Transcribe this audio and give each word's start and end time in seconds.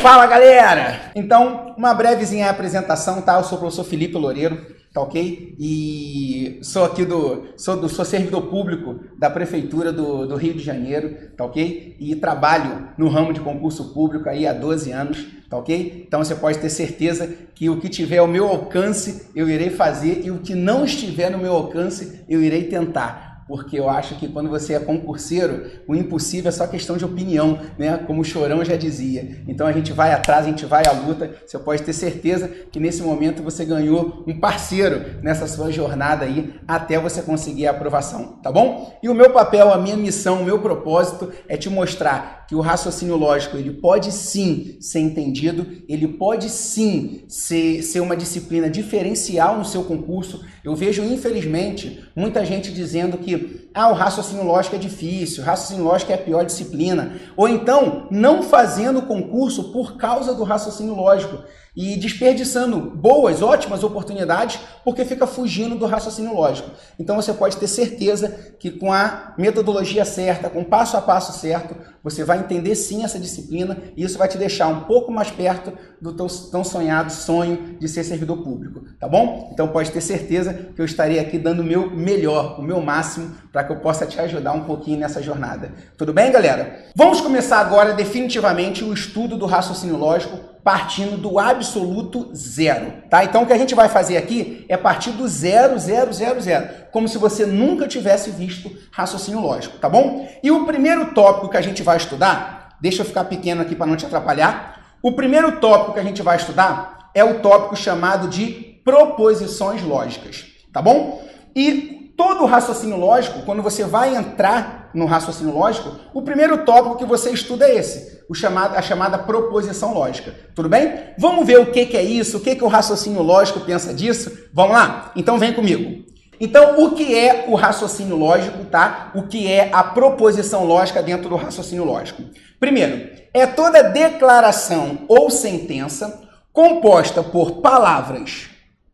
Fala 0.00 0.26
galera! 0.26 1.12
Então, 1.14 1.74
uma 1.76 1.92
brevezinha 1.92 2.48
apresentação, 2.48 3.20
tá? 3.20 3.36
Eu 3.36 3.44
sou 3.44 3.58
o 3.58 3.60
professor 3.60 3.84
Felipe 3.84 4.16
Loureiro, 4.16 4.58
tá 4.94 5.02
ok? 5.02 5.54
E 5.58 6.58
sou 6.62 6.86
aqui 6.86 7.04
do. 7.04 7.48
Sou, 7.58 7.76
do, 7.76 7.86
sou 7.86 8.02
servidor 8.02 8.46
público 8.46 8.98
da 9.18 9.28
Prefeitura 9.28 9.92
do, 9.92 10.26
do 10.26 10.36
Rio 10.36 10.54
de 10.54 10.64
Janeiro, 10.64 11.14
tá 11.36 11.44
ok? 11.44 11.96
E 12.00 12.16
trabalho 12.16 12.88
no 12.96 13.08
ramo 13.08 13.34
de 13.34 13.40
concurso 13.40 13.92
público 13.92 14.26
aí 14.26 14.46
há 14.46 14.54
12 14.54 14.90
anos, 14.90 15.26
tá 15.50 15.58
ok? 15.58 16.06
Então 16.08 16.24
você 16.24 16.34
pode 16.34 16.58
ter 16.58 16.70
certeza 16.70 17.28
que 17.54 17.68
o 17.68 17.78
que 17.78 17.90
tiver 17.90 18.18
ao 18.18 18.26
meu 18.26 18.48
alcance 18.48 19.28
eu 19.36 19.50
irei 19.50 19.68
fazer 19.68 20.22
e 20.24 20.30
o 20.30 20.38
que 20.38 20.54
não 20.54 20.82
estiver 20.82 21.30
no 21.30 21.36
meu 21.36 21.52
alcance 21.52 22.24
eu 22.26 22.42
irei 22.42 22.64
tentar 22.64 23.29
porque 23.50 23.80
eu 23.80 23.90
acho 23.90 24.14
que 24.14 24.28
quando 24.28 24.48
você 24.48 24.74
é 24.74 24.78
concurseiro, 24.78 25.68
o 25.88 25.92
impossível 25.92 26.50
é 26.50 26.52
só 26.52 26.68
questão 26.68 26.96
de 26.96 27.04
opinião, 27.04 27.58
né? 27.76 27.98
Como 28.06 28.20
o 28.20 28.24
Chorão 28.24 28.64
já 28.64 28.76
dizia. 28.76 29.42
Então 29.48 29.66
a 29.66 29.72
gente 29.72 29.92
vai 29.92 30.12
atrás, 30.12 30.46
a 30.46 30.48
gente 30.48 30.64
vai 30.64 30.84
à 30.86 30.92
luta. 30.92 31.34
Você 31.44 31.58
pode 31.58 31.82
ter 31.82 31.92
certeza 31.92 32.46
que 32.46 32.78
nesse 32.78 33.02
momento 33.02 33.42
você 33.42 33.64
ganhou 33.64 34.22
um 34.24 34.38
parceiro 34.38 35.20
nessa 35.20 35.48
sua 35.48 35.72
jornada 35.72 36.24
aí 36.24 36.54
até 36.68 36.96
você 36.96 37.22
conseguir 37.22 37.66
a 37.66 37.72
aprovação, 37.72 38.38
tá 38.40 38.52
bom? 38.52 38.96
E 39.02 39.08
o 39.08 39.14
meu 39.14 39.30
papel, 39.30 39.74
a 39.74 39.78
minha 39.78 39.96
missão, 39.96 40.42
o 40.42 40.44
meu 40.44 40.60
propósito 40.60 41.32
é 41.48 41.56
te 41.56 41.68
mostrar 41.68 42.40
que 42.50 42.54
o 42.56 42.60
raciocínio 42.60 43.14
lógico 43.16 43.56
ele 43.56 43.70
pode 43.70 44.10
sim 44.10 44.76
ser 44.80 44.98
entendido, 44.98 45.64
ele 45.88 46.08
pode 46.08 46.48
sim 46.48 47.22
ser, 47.28 47.80
ser 47.80 48.00
uma 48.00 48.16
disciplina 48.16 48.68
diferencial 48.68 49.56
no 49.56 49.64
seu 49.64 49.84
concurso. 49.84 50.44
Eu 50.64 50.74
vejo, 50.74 51.00
infelizmente, 51.04 52.04
muita 52.14 52.44
gente 52.44 52.72
dizendo 52.72 53.18
que 53.18 53.36
you 53.40 53.69
ah, 53.74 53.88
o 53.88 53.94
raciocínio 53.94 54.44
lógico 54.44 54.76
é 54.76 54.78
difícil, 54.78 55.42
o 55.42 55.46
raciocínio 55.46 55.84
lógico 55.84 56.10
é 56.10 56.14
a 56.16 56.18
pior 56.18 56.44
disciplina. 56.44 57.12
Ou 57.36 57.48
então, 57.48 58.06
não 58.10 58.42
fazendo 58.42 59.02
concurso 59.02 59.72
por 59.72 59.96
causa 59.96 60.34
do 60.34 60.42
raciocínio 60.42 60.94
lógico 60.94 61.38
e 61.76 61.96
desperdiçando 61.96 62.78
boas, 62.78 63.42
ótimas 63.42 63.84
oportunidades 63.84 64.58
porque 64.84 65.04
fica 65.04 65.26
fugindo 65.26 65.76
do 65.76 65.86
raciocínio 65.86 66.34
lógico. 66.34 66.70
Então 66.98 67.16
você 67.16 67.32
pode 67.32 67.56
ter 67.56 67.68
certeza 67.68 68.28
que 68.58 68.70
com 68.70 68.92
a 68.92 69.34
metodologia 69.38 70.04
certa, 70.04 70.50
com 70.50 70.62
o 70.62 70.64
passo 70.64 70.96
a 70.96 71.02
passo 71.02 71.38
certo, 71.38 71.76
você 72.02 72.24
vai 72.24 72.38
entender 72.38 72.74
sim 72.74 73.04
essa 73.04 73.18
disciplina 73.18 73.76
e 73.96 74.02
isso 74.02 74.18
vai 74.18 74.26
te 74.26 74.38
deixar 74.38 74.68
um 74.68 74.80
pouco 74.80 75.12
mais 75.12 75.30
perto 75.30 75.72
do 76.00 76.12
teu 76.12 76.26
tão 76.50 76.64
sonhado 76.64 77.12
sonho 77.12 77.76
de 77.78 77.88
ser 77.88 78.04
servidor 78.04 78.38
público, 78.42 78.82
tá 78.98 79.06
bom? 79.06 79.50
Então 79.52 79.68
pode 79.68 79.90
ter 79.90 80.00
certeza 80.00 80.52
que 80.52 80.80
eu 80.80 80.84
estarei 80.84 81.18
aqui 81.18 81.38
dando 81.38 81.60
o 81.60 81.64
meu 81.64 81.90
melhor, 81.90 82.58
o 82.58 82.62
meu 82.62 82.80
máximo 82.80 83.34
para 83.52 83.64
que 83.64 83.72
eu 83.72 83.76
possa 83.76 84.06
te 84.06 84.20
ajudar 84.20 84.52
um 84.52 84.64
pouquinho 84.64 84.98
nessa 84.98 85.22
jornada. 85.22 85.72
Tudo 85.96 86.12
bem, 86.12 86.30
galera? 86.30 86.86
Vamos 86.94 87.20
começar 87.20 87.58
agora 87.58 87.92
definitivamente 87.92 88.84
o 88.84 88.92
estudo 88.92 89.36
do 89.36 89.46
raciocínio 89.46 89.96
lógico 89.96 90.38
partindo 90.62 91.16
do 91.16 91.38
absoluto 91.38 92.30
zero, 92.34 92.92
tá? 93.08 93.24
Então 93.24 93.42
o 93.42 93.46
que 93.46 93.52
a 93.52 93.58
gente 93.58 93.74
vai 93.74 93.88
fazer 93.88 94.16
aqui 94.16 94.64
é 94.68 94.76
partir 94.76 95.10
do 95.10 95.26
zero, 95.26 95.78
zero, 95.78 96.12
zero, 96.12 96.40
zero, 96.40 96.68
como 96.92 97.08
se 97.08 97.18
você 97.18 97.46
nunca 97.46 97.88
tivesse 97.88 98.30
visto 98.30 98.70
raciocínio 98.92 99.40
lógico, 99.40 99.78
tá 99.78 99.88
bom? 99.88 100.28
E 100.42 100.50
o 100.50 100.66
primeiro 100.66 101.14
tópico 101.14 101.48
que 101.48 101.56
a 101.56 101.62
gente 101.62 101.82
vai 101.82 101.96
estudar, 101.96 102.76
deixa 102.80 103.02
eu 103.02 103.06
ficar 103.06 103.24
pequeno 103.24 103.62
aqui 103.62 103.74
para 103.74 103.86
não 103.86 103.96
te 103.96 104.06
atrapalhar. 104.06 104.96
O 105.02 105.12
primeiro 105.12 105.52
tópico 105.60 105.94
que 105.94 106.00
a 106.00 106.04
gente 106.04 106.22
vai 106.22 106.36
estudar 106.36 107.10
é 107.14 107.24
o 107.24 107.40
tópico 107.40 107.74
chamado 107.74 108.28
de 108.28 108.70
proposições 108.84 109.82
lógicas, 109.82 110.44
tá 110.72 110.82
bom? 110.82 111.22
E 111.56 111.89
todo 112.20 112.44
raciocínio 112.44 112.98
lógico, 112.98 113.40
quando 113.46 113.62
você 113.62 113.82
vai 113.82 114.14
entrar 114.14 114.90
no 114.92 115.06
raciocínio 115.06 115.54
lógico, 115.54 115.96
o 116.12 116.20
primeiro 116.20 116.66
tópico 116.66 116.98
que 116.98 117.06
você 117.06 117.30
estuda 117.30 117.66
é 117.66 117.76
esse, 117.76 118.20
o 118.28 118.34
chamado, 118.34 118.76
a 118.76 118.82
chamada 118.82 119.16
proposição 119.16 119.94
lógica. 119.94 120.34
Tudo 120.54 120.68
bem? 120.68 121.14
Vamos 121.16 121.46
ver 121.46 121.58
o 121.58 121.72
que, 121.72 121.86
que 121.86 121.96
é 121.96 122.02
isso, 122.02 122.36
o 122.36 122.40
que, 122.40 122.56
que 122.56 122.62
o 122.62 122.68
raciocínio 122.68 123.22
lógico 123.22 123.60
pensa 123.60 123.94
disso? 123.94 124.30
Vamos 124.52 124.72
lá? 124.72 125.10
Então 125.16 125.38
vem 125.38 125.54
comigo. 125.54 126.04
Então, 126.38 126.84
o 126.84 126.90
que 126.90 127.18
é 127.18 127.46
o 127.48 127.54
raciocínio 127.54 128.16
lógico, 128.16 128.66
tá? 128.66 129.12
O 129.14 129.22
que 129.22 129.50
é 129.50 129.70
a 129.72 129.82
proposição 129.82 130.66
lógica 130.66 131.02
dentro 131.02 131.26
do 131.26 131.36
raciocínio 131.36 131.84
lógico? 131.84 132.22
Primeiro, 132.58 133.08
é 133.32 133.46
toda 133.46 133.82
declaração 133.82 135.06
ou 135.08 135.30
sentença 135.30 136.20
composta 136.52 137.22
por 137.22 137.62
palavras 137.62 138.49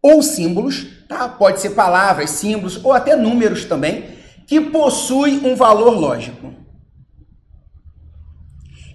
ou 0.07 0.23
símbolos, 0.23 0.87
tá? 1.09 1.29
Pode 1.29 1.61
ser 1.61 1.71
palavras, 1.71 2.31
símbolos 2.31 2.85
ou 2.85 2.93
até 2.93 3.17
números 3.17 3.65
também, 3.65 4.05
que 4.47 4.61
possui 4.61 5.41
um 5.45 5.57
valor 5.57 5.99
lógico. 5.99 6.55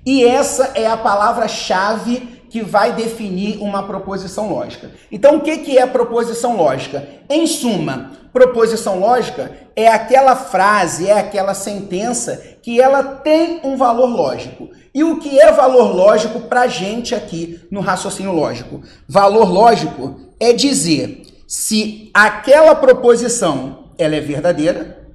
E 0.05 0.23
essa 0.23 0.71
é 0.73 0.87
a 0.87 0.97
palavra-chave 0.97 2.41
que 2.49 2.61
vai 2.61 2.93
definir 2.93 3.61
uma 3.61 3.83
proposição 3.83 4.49
lógica. 4.49 4.91
Então, 5.11 5.37
o 5.37 5.41
que, 5.41 5.77
é 5.77 5.85
proposição 5.85 6.57
lógica? 6.57 7.07
Em 7.29 7.45
suma, 7.45 8.11
proposição 8.33 8.99
lógica 8.99 9.51
é 9.75 9.87
aquela 9.87 10.35
frase, 10.35 11.07
é 11.07 11.17
aquela 11.17 11.53
sentença 11.53 12.35
que 12.61 12.81
ela 12.81 13.03
tem 13.03 13.61
um 13.63 13.77
valor 13.77 14.07
lógico. 14.07 14.69
E 14.93 15.03
o 15.03 15.19
que 15.19 15.39
é 15.39 15.51
valor 15.51 15.95
lógico 15.95 16.41
para 16.41 16.61
a 16.61 16.67
gente 16.67 17.13
aqui 17.13 17.61
no 17.69 17.79
raciocínio 17.79 18.33
lógico? 18.33 18.81
Valor 19.07 19.49
lógico 19.49 20.30
é 20.41 20.51
dizer 20.51 21.21
se 21.47 22.09
aquela 22.11 22.73
proposição 22.73 23.91
ela 23.95 24.15
é 24.15 24.19
verdadeira 24.19 25.07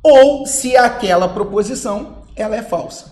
ou 0.00 0.46
se 0.46 0.76
aquela 0.76 1.28
proposição 1.28 2.22
ela 2.36 2.54
é 2.54 2.62
falsa. 2.62 3.10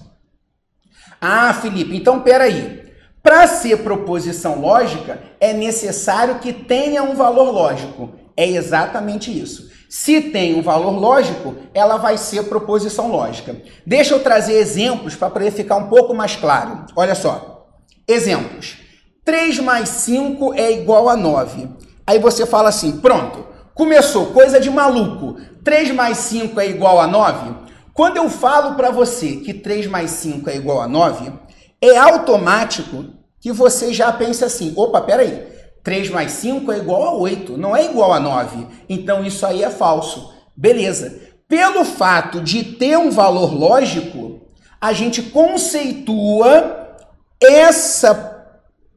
Ah, 1.21 1.53
Felipe, 1.53 1.97
então 1.97 2.21
peraí. 2.21 2.81
Para 3.23 3.47
ser 3.47 3.83
proposição 3.83 4.61
lógica, 4.61 5.21
é 5.39 5.53
necessário 5.53 6.39
que 6.39 6.53
tenha 6.53 7.03
um 7.03 7.15
valor 7.15 7.51
lógico. 7.51 8.15
É 8.37 8.47
exatamente 8.49 9.31
isso. 9.31 9.69
Se 9.91 10.21
tem 10.21 10.55
um 10.55 10.63
valor 10.63 10.93
lógico, 10.93 11.57
ela 11.75 11.97
vai 11.99 12.17
ser 12.17 12.45
proposição 12.45 13.11
lógica. 13.11 13.57
Deixa 13.85 14.15
eu 14.15 14.23
trazer 14.23 14.55
exemplos 14.55 15.17
para 15.17 15.29
poder 15.29 15.51
ficar 15.51 15.77
um 15.77 15.89
pouco 15.89 16.15
mais 16.15 16.37
claro. 16.37 16.87
Olha 16.97 17.15
só. 17.15 17.67
Exemplos. 18.09 18.80
3 19.31 19.61
mais 19.61 19.89
5 19.91 20.55
é 20.55 20.73
igual 20.73 21.09
a 21.09 21.17
9. 21.17 21.69
Aí 22.05 22.19
você 22.19 22.45
fala 22.45 22.69
assim: 22.69 22.99
pronto, 22.99 23.47
começou, 23.77 24.27
coisa 24.33 24.59
de 24.59 24.69
maluco. 24.69 25.37
3 25.63 25.93
mais 25.93 26.19
5 26.19 26.59
é 26.59 26.67
igual 26.67 27.01
a 27.01 27.07
9? 27.07 27.55
Quando 27.95 28.17
eu 28.17 28.29
falo 28.29 28.75
para 28.75 28.91
você 28.91 29.37
que 29.37 29.55
3 29.55 29.87
mais 29.87 30.11
5 30.11 30.51
é 30.51 30.57
igual 30.57 30.81
a 30.81 30.89
9, 30.89 31.33
é 31.81 31.97
automático 31.97 33.05
que 33.41 33.53
você 33.53 33.95
já 33.95 34.13
pense 34.13 34.45
assim: 34.45 34.73
opa, 34.77 35.01
peraí, 35.01 35.47
3 35.85 36.11
mais 36.11 36.33
5 36.33 36.73
é 36.73 36.79
igual 36.79 37.05
a 37.05 37.15
8, 37.15 37.57
não 37.57 37.77
é 37.77 37.85
igual 37.85 38.13
a 38.13 38.19
9. 38.19 38.67
Então 38.89 39.25
isso 39.25 39.47
aí 39.47 39.63
é 39.63 39.71
falso. 39.71 40.35
Beleza. 40.57 41.21
Pelo 41.47 41.85
fato 41.85 42.41
de 42.41 42.65
ter 42.65 42.99
um 42.99 43.13
valor 43.13 43.55
lógico, 43.55 44.41
a 44.81 44.93
gente 44.93 45.23
conceitua 45.23 46.97
essa 47.41 48.30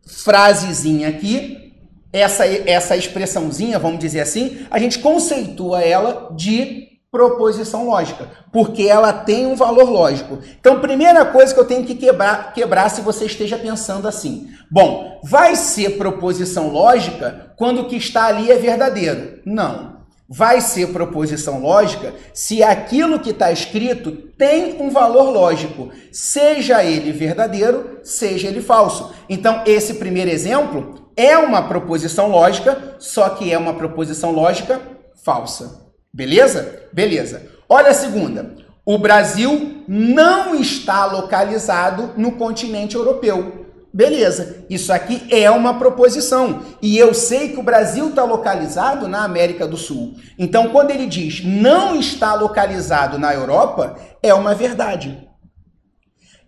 frasezinha 0.05 1.09
aqui, 1.09 1.73
essa, 2.11 2.45
essa 2.45 2.95
expressãozinha, 2.95 3.79
vamos 3.79 3.99
dizer 3.99 4.21
assim, 4.21 4.65
a 4.69 4.77
gente 4.77 4.99
conceitua 4.99 5.81
ela 5.81 6.29
de 6.35 6.93
proposição 7.13 7.85
lógica, 7.85 8.27
porque 8.51 8.83
ela 8.83 9.13
tem 9.13 9.45
um 9.45 9.55
valor 9.55 9.87
lógico. 9.87 10.39
Então, 10.59 10.79
primeira 10.79 11.23
coisa 11.25 11.53
que 11.53 11.59
eu 11.59 11.65
tenho 11.65 11.85
que 11.85 11.93
quebrar, 11.93 12.53
quebrar 12.53 12.89
se 12.89 13.01
você 13.01 13.25
esteja 13.25 13.55
pensando 13.55 14.07
assim: 14.07 14.49
bom, 14.69 15.19
vai 15.23 15.55
ser 15.55 15.97
proposição 15.97 16.69
lógica 16.69 17.53
quando 17.55 17.81
o 17.81 17.85
que 17.87 17.97
está 17.97 18.25
ali 18.25 18.51
é 18.51 18.55
verdadeiro? 18.57 19.41
Não. 19.45 19.92
Vai 20.27 20.61
ser 20.61 20.93
proposição 20.93 21.61
lógica 21.61 22.13
se 22.33 22.63
aquilo 22.63 23.19
que 23.19 23.31
está 23.31 23.51
escrito 23.51 24.11
tem 24.11 24.81
um 24.81 24.89
valor 24.89 25.29
lógico, 25.29 25.89
seja 26.11 26.83
ele 26.83 27.11
verdadeiro, 27.11 27.99
seja 28.03 28.47
ele 28.47 28.61
falso. 28.61 29.13
Então, 29.29 29.63
esse 29.65 29.95
primeiro 29.95 30.31
exemplo 30.31 31.09
é 31.15 31.37
uma 31.37 31.67
proposição 31.67 32.27
lógica, 32.29 32.95
só 32.99 33.29
que 33.29 33.51
é 33.51 33.57
uma 33.57 33.73
proposição 33.73 34.31
lógica 34.31 34.81
falsa. 35.23 35.81
Beleza? 36.13 36.87
Beleza. 36.91 37.47
Olha 37.67 37.89
a 37.89 37.93
segunda. 37.93 38.55
O 38.85 38.97
Brasil 38.97 39.83
não 39.87 40.55
está 40.55 41.05
localizado 41.05 42.11
no 42.17 42.33
continente 42.33 42.95
europeu. 42.95 43.62
Beleza, 43.93 44.65
isso 44.71 44.91
aqui 44.91 45.27
é 45.29 45.51
uma 45.51 45.77
proposição. 45.77 46.63
E 46.81 46.97
eu 46.97 47.13
sei 47.13 47.49
que 47.49 47.59
o 47.59 47.63
Brasil 47.63 48.09
está 48.09 48.23
localizado 48.23 49.07
na 49.07 49.23
América 49.23 49.67
do 49.67 49.77
Sul. 49.77 50.15
Então, 50.39 50.69
quando 50.69 50.89
ele 50.89 51.05
diz 51.05 51.43
não 51.45 51.95
está 51.95 52.33
localizado 52.33 53.19
na 53.19 53.31
Europa, 53.31 53.95
é 54.23 54.33
uma 54.33 54.55
verdade. 54.55 55.29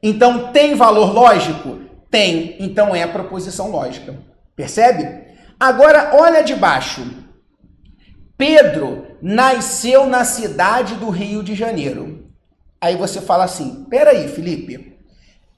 Então, 0.02 0.52
tem 0.52 0.74
valor 0.74 1.14
lógico? 1.14 1.82
Tem. 2.10 2.56
Então, 2.60 2.96
é 2.96 3.06
proposição 3.06 3.70
lógica. 3.70 4.16
Percebe? 4.56 5.26
Agora, 5.60 6.16
olha 6.16 6.44
de 6.44 6.56
baixo. 6.56 7.06
Pedro 8.36 9.06
nasceu 9.22 10.08
na 10.08 10.26
cidade 10.26 10.96
do 10.96 11.10
Rio 11.10 11.44
de 11.44 11.54
Janeiro. 11.54 12.28
Aí 12.82 12.96
você 12.96 13.22
fala 13.22 13.44
assim: 13.44 13.86
peraí, 13.88 14.28
Felipe. 14.28 14.95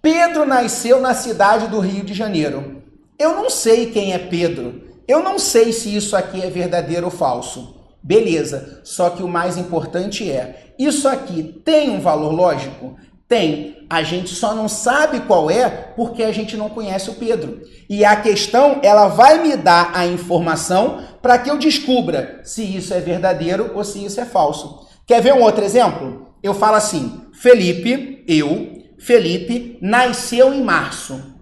Pedro 0.10 0.46
nasceu 0.46 1.02
na 1.02 1.14
cidade 1.14 1.68
do 1.68 1.82
Rio 1.82 2.02
de 2.02 2.14
Janeiro. 2.14 2.82
Eu 3.20 3.36
não 3.36 3.50
sei 3.50 3.88
quem 3.92 4.14
é 4.14 4.18
Pedro. 4.18 4.84
Eu 5.06 5.22
não 5.22 5.38
sei 5.38 5.74
se 5.74 5.94
isso 5.94 6.16
aqui 6.16 6.42
é 6.42 6.50
verdadeiro 6.50 7.08
ou 7.08 7.12
falso. 7.12 7.76
Beleza, 8.02 8.80
só 8.86 9.10
que 9.10 9.22
o 9.22 9.28
mais 9.28 9.58
importante 9.58 10.32
é: 10.32 10.72
isso 10.80 11.10
aqui 11.10 11.44
tem 11.44 11.90
um 11.90 12.00
valor 12.00 12.32
lógico? 12.32 12.96
Tem. 13.28 13.86
A 13.90 14.02
gente 14.02 14.34
só 14.34 14.56
não 14.56 14.70
sabe 14.70 15.20
qual 15.20 15.52
é 15.52 15.68
porque 15.70 16.24
a 16.24 16.32
gente 16.32 16.56
não 16.56 16.70
conhece 16.70 17.10
o 17.10 17.16
Pedro. 17.16 17.62
E 17.90 18.06
a 18.06 18.16
questão, 18.16 18.80
ela 18.84 19.10
vai 19.10 19.44
me 19.44 19.58
dar 19.58 19.92
a 19.94 20.08
informação 20.08 21.04
para 21.22 21.38
que 21.38 21.52
eu 21.52 21.58
descubra 21.58 22.40
se 22.46 22.64
isso 22.64 22.94
é 22.94 23.02
verdadeiro 23.02 23.72
ou 23.76 23.84
se 23.84 24.06
isso 24.06 24.22
é 24.22 24.26
falso. 24.26 24.88
Quer 25.06 25.22
ver 25.22 25.34
um 25.34 25.42
outro 25.42 25.66
exemplo? 25.66 26.30
Eu 26.42 26.54
falo 26.54 26.78
assim: 26.78 27.24
Felipe, 27.34 28.24
eu, 28.26 28.77
Felipe, 29.00 29.78
nasceu 29.82 30.54
em 30.54 30.64
março. 30.64 31.38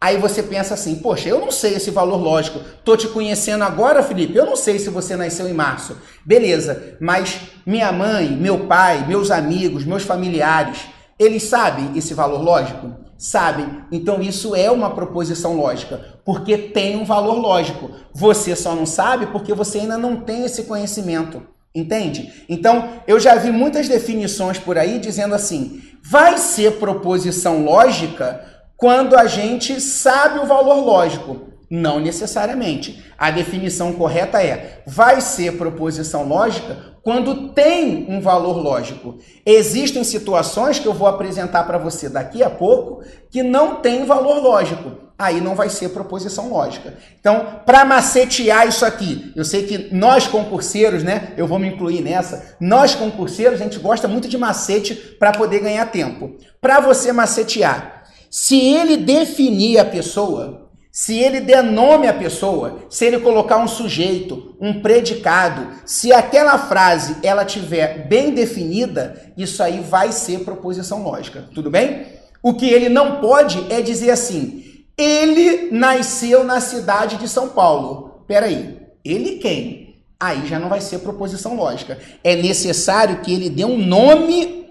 Aí 0.00 0.16
você 0.16 0.42
pensa 0.42 0.72
assim, 0.72 0.96
poxa, 0.96 1.28
eu 1.28 1.40
não 1.40 1.50
sei 1.50 1.74
esse 1.74 1.90
valor 1.90 2.16
lógico. 2.16 2.60
Tô 2.82 2.96
te 2.96 3.06
conhecendo 3.08 3.64
agora, 3.64 4.02
Felipe. 4.02 4.34
Eu 4.34 4.46
não 4.46 4.56
sei 4.56 4.78
se 4.78 4.88
você 4.88 5.14
nasceu 5.14 5.46
em 5.46 5.52
março. 5.52 5.94
Beleza, 6.24 6.96
mas 6.98 7.38
minha 7.66 7.92
mãe, 7.92 8.30
meu 8.30 8.66
pai, 8.66 9.06
meus 9.06 9.30
amigos, 9.30 9.84
meus 9.84 10.02
familiares, 10.02 10.86
eles 11.18 11.42
sabem 11.42 11.90
esse 11.96 12.14
valor 12.14 12.40
lógico? 12.42 12.94
Sabem. 13.18 13.82
Então 13.92 14.22
isso 14.22 14.56
é 14.56 14.70
uma 14.70 14.94
proposição 14.94 15.54
lógica, 15.54 16.18
porque 16.24 16.56
tem 16.56 16.96
um 16.96 17.04
valor 17.04 17.34
lógico. 17.34 17.90
Você 18.14 18.56
só 18.56 18.74
não 18.74 18.86
sabe 18.86 19.26
porque 19.26 19.52
você 19.52 19.80
ainda 19.80 19.98
não 19.98 20.16
tem 20.16 20.46
esse 20.46 20.62
conhecimento. 20.62 21.42
Entende? 21.72 22.44
Então, 22.48 22.94
eu 23.06 23.20
já 23.20 23.36
vi 23.36 23.52
muitas 23.52 23.86
definições 23.86 24.58
por 24.58 24.76
aí 24.76 24.98
dizendo 24.98 25.36
assim: 25.36 25.80
vai 26.02 26.38
ser 26.38 26.78
proposição 26.78 27.64
lógica 27.64 28.44
quando 28.76 29.16
a 29.16 29.26
gente 29.26 29.80
sabe 29.80 30.38
o 30.38 30.46
valor 30.46 30.84
lógico. 30.84 31.48
Não 31.70 32.00
necessariamente. 32.00 33.04
A 33.16 33.30
definição 33.30 33.92
correta 33.92 34.42
é: 34.42 34.82
vai 34.86 35.20
ser 35.20 35.56
proposição 35.56 36.26
lógica 36.26 36.90
quando 37.02 37.50
tem 37.50 38.06
um 38.08 38.20
valor 38.20 38.56
lógico. 38.56 39.18
Existem 39.46 40.02
situações 40.02 40.78
que 40.78 40.88
eu 40.88 40.92
vou 40.92 41.06
apresentar 41.06 41.64
para 41.64 41.78
você 41.78 42.08
daqui 42.08 42.42
a 42.42 42.50
pouco 42.50 43.04
que 43.30 43.42
não 43.42 43.76
tem 43.76 44.04
valor 44.04 44.42
lógico. 44.42 45.09
Aí 45.20 45.38
não 45.38 45.54
vai 45.54 45.68
ser 45.68 45.90
proposição 45.90 46.48
lógica. 46.48 46.94
Então, 47.20 47.60
para 47.66 47.84
macetear 47.84 48.66
isso 48.66 48.86
aqui, 48.86 49.30
eu 49.36 49.44
sei 49.44 49.66
que 49.66 49.94
nós 49.94 50.26
concurseiros, 50.26 51.02
né? 51.02 51.34
Eu 51.36 51.46
vou 51.46 51.58
me 51.58 51.68
incluir 51.68 52.00
nessa. 52.00 52.56
Nós 52.58 52.94
concurseiros, 52.94 53.60
a 53.60 53.64
gente 53.64 53.78
gosta 53.78 54.08
muito 54.08 54.26
de 54.26 54.38
macete 54.38 54.94
para 54.94 55.32
poder 55.32 55.60
ganhar 55.60 55.84
tempo. 55.92 56.36
Para 56.58 56.80
você 56.80 57.12
macetear, 57.12 58.04
se 58.30 58.58
ele 58.58 58.96
definir 58.96 59.78
a 59.78 59.84
pessoa, 59.84 60.70
se 60.90 61.18
ele 61.18 61.40
der 61.40 61.62
nome 61.62 62.08
à 62.08 62.14
pessoa, 62.14 62.86
se 62.88 63.04
ele 63.04 63.20
colocar 63.20 63.58
um 63.58 63.68
sujeito, 63.68 64.56
um 64.58 64.80
predicado, 64.80 65.68
se 65.84 66.14
aquela 66.14 66.56
frase 66.56 67.16
ela 67.22 67.44
tiver 67.44 68.08
bem 68.08 68.32
definida, 68.32 69.32
isso 69.36 69.62
aí 69.62 69.80
vai 69.80 70.12
ser 70.12 70.44
proposição 70.44 71.02
lógica, 71.02 71.44
tudo 71.54 71.70
bem? 71.70 72.06
O 72.42 72.54
que 72.54 72.70
ele 72.70 72.88
não 72.88 73.20
pode 73.20 73.70
é 73.70 73.82
dizer 73.82 74.12
assim: 74.12 74.64
ele 75.02 75.70
nasceu 75.70 76.44
na 76.44 76.60
cidade 76.60 77.16
de 77.16 77.28
São 77.28 77.48
Paulo. 77.48 78.24
Peraí, 78.26 78.78
ele 79.04 79.36
quem? 79.36 80.04
Aí 80.18 80.46
já 80.46 80.58
não 80.58 80.68
vai 80.68 80.80
ser 80.80 80.98
proposição 80.98 81.56
lógica. 81.56 81.98
É 82.22 82.36
necessário 82.36 83.20
que 83.20 83.32
ele 83.32 83.48
dê 83.48 83.64
um 83.64 83.78
nome, 83.78 84.68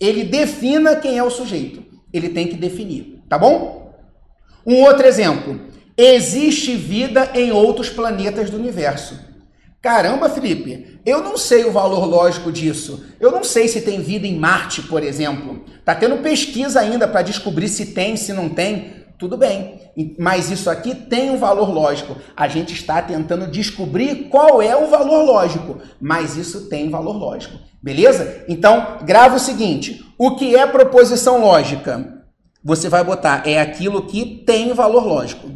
ele 0.00 0.24
defina 0.24 0.96
quem 0.96 1.18
é 1.18 1.22
o 1.22 1.30
sujeito 1.30 1.88
ele 2.12 2.30
tem 2.30 2.46
que 2.46 2.56
definir, 2.56 3.22
tá 3.28 3.38
bom? 3.38 3.92
Um 4.66 4.82
outro 4.82 5.06
exemplo. 5.06 5.60
Existe 5.96 6.76
vida 6.76 7.30
em 7.34 7.50
outros 7.50 7.90
planetas 7.90 8.50
do 8.50 8.56
universo. 8.56 9.18
Caramba, 9.80 10.28
Felipe, 10.28 11.00
eu 11.04 11.22
não 11.22 11.36
sei 11.36 11.64
o 11.64 11.72
valor 11.72 12.04
lógico 12.04 12.50
disso. 12.50 13.04
Eu 13.20 13.30
não 13.30 13.44
sei 13.44 13.68
se 13.68 13.80
tem 13.80 14.00
vida 14.00 14.26
em 14.26 14.36
Marte, 14.36 14.82
por 14.82 15.02
exemplo. 15.02 15.64
Tá 15.84 15.94
tendo 15.94 16.18
pesquisa 16.18 16.80
ainda 16.80 17.06
para 17.06 17.22
descobrir 17.22 17.68
se 17.68 17.86
tem, 17.86 18.16
se 18.16 18.32
não 18.32 18.48
tem. 18.48 18.97
Tudo 19.18 19.36
bem, 19.36 19.80
mas 20.16 20.48
isso 20.48 20.70
aqui 20.70 20.94
tem 20.94 21.30
um 21.30 21.38
valor 21.38 21.70
lógico. 21.70 22.16
A 22.36 22.46
gente 22.46 22.72
está 22.72 23.02
tentando 23.02 23.50
descobrir 23.50 24.28
qual 24.28 24.62
é 24.62 24.76
o 24.76 24.86
valor 24.86 25.24
lógico, 25.24 25.80
mas 26.00 26.36
isso 26.36 26.68
tem 26.68 26.88
valor 26.88 27.16
lógico. 27.16 27.58
Beleza? 27.82 28.44
Então, 28.48 28.98
grava 29.02 29.34
o 29.34 29.40
seguinte: 29.40 30.06
o 30.16 30.36
que 30.36 30.54
é 30.54 30.64
proposição 30.68 31.40
lógica? 31.40 32.24
Você 32.62 32.88
vai 32.88 33.02
botar 33.02 33.42
é 33.44 33.60
aquilo 33.60 34.06
que 34.06 34.44
tem 34.46 34.72
valor 34.72 35.04
lógico. 35.04 35.50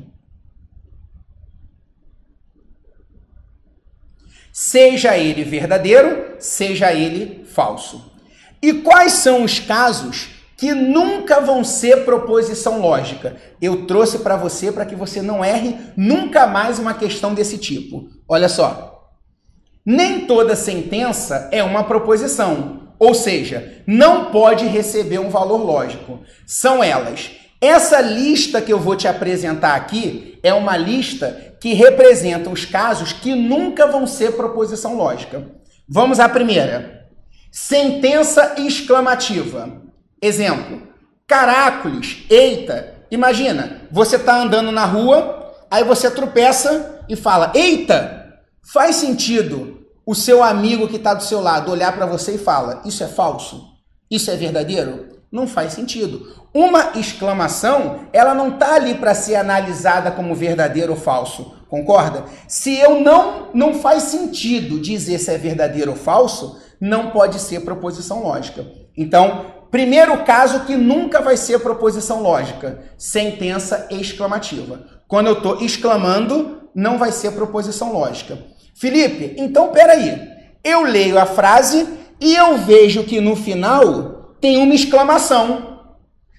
Seja 4.52 5.16
ele 5.16 5.44
verdadeiro, 5.44 6.34
seja 6.40 6.92
ele 6.92 7.44
falso. 7.44 8.12
E 8.60 8.72
quais 8.74 9.12
são 9.14 9.44
os 9.44 9.60
casos 9.60 10.41
que 10.62 10.72
nunca 10.72 11.40
vão 11.40 11.64
ser 11.64 12.04
proposição 12.04 12.80
lógica? 12.80 13.34
Eu 13.60 13.84
trouxe 13.84 14.20
para 14.20 14.36
você 14.36 14.70
para 14.70 14.86
que 14.86 14.94
você 14.94 15.20
não 15.20 15.44
erre 15.44 15.76
nunca 15.96 16.46
mais 16.46 16.78
uma 16.78 16.94
questão 16.94 17.34
desse 17.34 17.58
tipo. 17.58 18.06
Olha 18.28 18.48
só. 18.48 19.10
Nem 19.84 20.20
toda 20.24 20.54
sentença 20.54 21.48
é 21.50 21.64
uma 21.64 21.82
proposição, 21.82 22.92
ou 22.96 23.12
seja, 23.12 23.82
não 23.88 24.26
pode 24.26 24.64
receber 24.66 25.18
um 25.18 25.30
valor 25.30 25.64
lógico. 25.64 26.20
São 26.46 26.80
elas. 26.80 27.32
Essa 27.60 28.00
lista 28.00 28.62
que 28.62 28.72
eu 28.72 28.78
vou 28.78 28.94
te 28.94 29.08
apresentar 29.08 29.74
aqui 29.74 30.38
é 30.44 30.54
uma 30.54 30.76
lista 30.76 31.56
que 31.60 31.74
representa 31.74 32.48
os 32.48 32.64
casos 32.64 33.12
que 33.12 33.34
nunca 33.34 33.88
vão 33.88 34.06
ser 34.06 34.36
proposição 34.36 34.96
lógica. 34.96 35.44
Vamos 35.88 36.20
à 36.20 36.28
primeira. 36.28 37.08
Sentença 37.50 38.54
exclamativa. 38.58 39.81
Exemplo: 40.22 40.82
Caracoles, 41.26 42.24
eita. 42.30 42.94
Imagina, 43.10 43.82
você 43.90 44.16
está 44.16 44.40
andando 44.40 44.70
na 44.70 44.84
rua, 44.84 45.52
aí 45.69 45.82
você 45.82 46.08
tropeça 46.08 47.02
e 47.08 47.16
fala: 47.16 47.50
Eita! 47.54 48.22
Faz 48.72 48.96
sentido 48.96 49.84
o 50.06 50.14
seu 50.14 50.42
amigo 50.42 50.86
que 50.86 50.96
está 50.96 51.12
do 51.12 51.24
seu 51.24 51.40
lado 51.40 51.72
olhar 51.72 51.92
para 51.92 52.06
você 52.06 52.36
e 52.36 52.38
fala: 52.38 52.80
Isso 52.84 53.02
é 53.02 53.08
falso? 53.08 53.66
Isso 54.08 54.30
é 54.30 54.36
verdadeiro? 54.36 55.08
Não 55.30 55.48
faz 55.48 55.72
sentido. 55.72 56.36
Uma 56.54 56.92
exclamação, 56.96 58.00
ela 58.12 58.34
não 58.34 58.50
está 58.50 58.74
ali 58.74 58.94
para 58.94 59.14
ser 59.14 59.36
analisada 59.36 60.10
como 60.10 60.34
verdadeiro 60.34 60.93
ou 60.93 60.98
falso, 60.98 61.55
concorda? 61.69 62.26
Se 62.46 62.79
eu 62.79 63.00
não 63.00 63.48
não 63.55 63.74
faz 63.74 64.05
sentido 64.05 64.79
dizer 64.79 65.19
se 65.19 65.31
é 65.31 65.38
verdadeiro 65.38 65.93
ou 65.93 65.96
falso, 65.96 66.60
não 66.81 67.10
pode 67.10 67.41
ser 67.41 67.60
proposição 67.60 68.22
lógica. 68.22 68.67
Então, 68.96 69.61
primeiro 69.72 70.19
caso 70.19 70.60
que 70.67 70.76
nunca 70.76 71.22
vai 71.22 71.36
ser 71.36 71.58
proposição 71.58 72.22
lógica, 72.22 72.81
sentença 72.98 73.88
exclamativa. 73.91 74.86
Quando 75.08 75.29
eu 75.29 75.32
estou 75.32 75.62
exclamando, 75.62 76.69
não 76.74 76.98
vai 76.98 77.10
ser 77.10 77.32
proposição 77.32 77.91
lógica. 77.93 78.38
Felipe, 78.74 79.34
então 79.38 79.72
peraí. 79.72 80.31
Eu 80.62 80.82
leio 80.82 81.19
a 81.19 81.26
frase 81.26 81.88
e 82.20 82.36
eu 82.36 82.58
vejo 82.58 83.02
que 83.05 83.20
no 83.20 83.34
final 83.34 84.36
tem 84.41 84.58
uma 84.58 84.74
exclamação. 84.74 85.81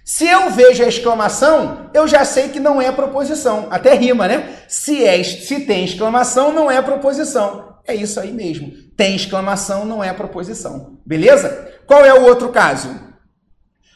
Se 0.05 0.27
eu 0.27 0.49
vejo 0.51 0.83
a 0.83 0.87
exclamação, 0.87 1.89
eu 1.93 2.07
já 2.07 2.23
sei 2.23 2.49
que 2.49 2.59
não 2.59 2.81
é 2.81 2.91
proposição. 2.91 3.67
Até 3.71 3.93
rima, 3.95 4.27
né? 4.27 4.57
Se, 4.67 5.03
é, 5.03 5.23
se 5.23 5.61
tem 5.61 5.85
exclamação, 5.85 6.53
não 6.53 6.69
é 6.69 6.81
proposição. 6.81 7.77
É 7.85 7.95
isso 7.95 8.19
aí 8.19 8.31
mesmo. 8.31 8.71
Tem 8.95 9.15
exclamação, 9.15 9.85
não 9.85 10.03
é 10.03 10.13
proposição. 10.13 10.99
Beleza? 11.05 11.71
Qual 11.87 12.05
é 12.05 12.13
o 12.13 12.23
outro 12.23 12.49
caso? 12.49 12.89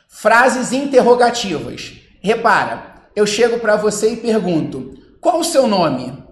Frases 0.08 0.72
interrogativas. 0.72 1.94
Repara, 2.22 3.10
eu 3.16 3.28
chego 3.28 3.60
para 3.60 3.76
você 3.76 4.14
e 4.14 4.18
pergunto: 4.18 4.98
qual 5.20 5.40
o 5.40 5.44
seu 5.44 5.68
nome? 5.68 6.24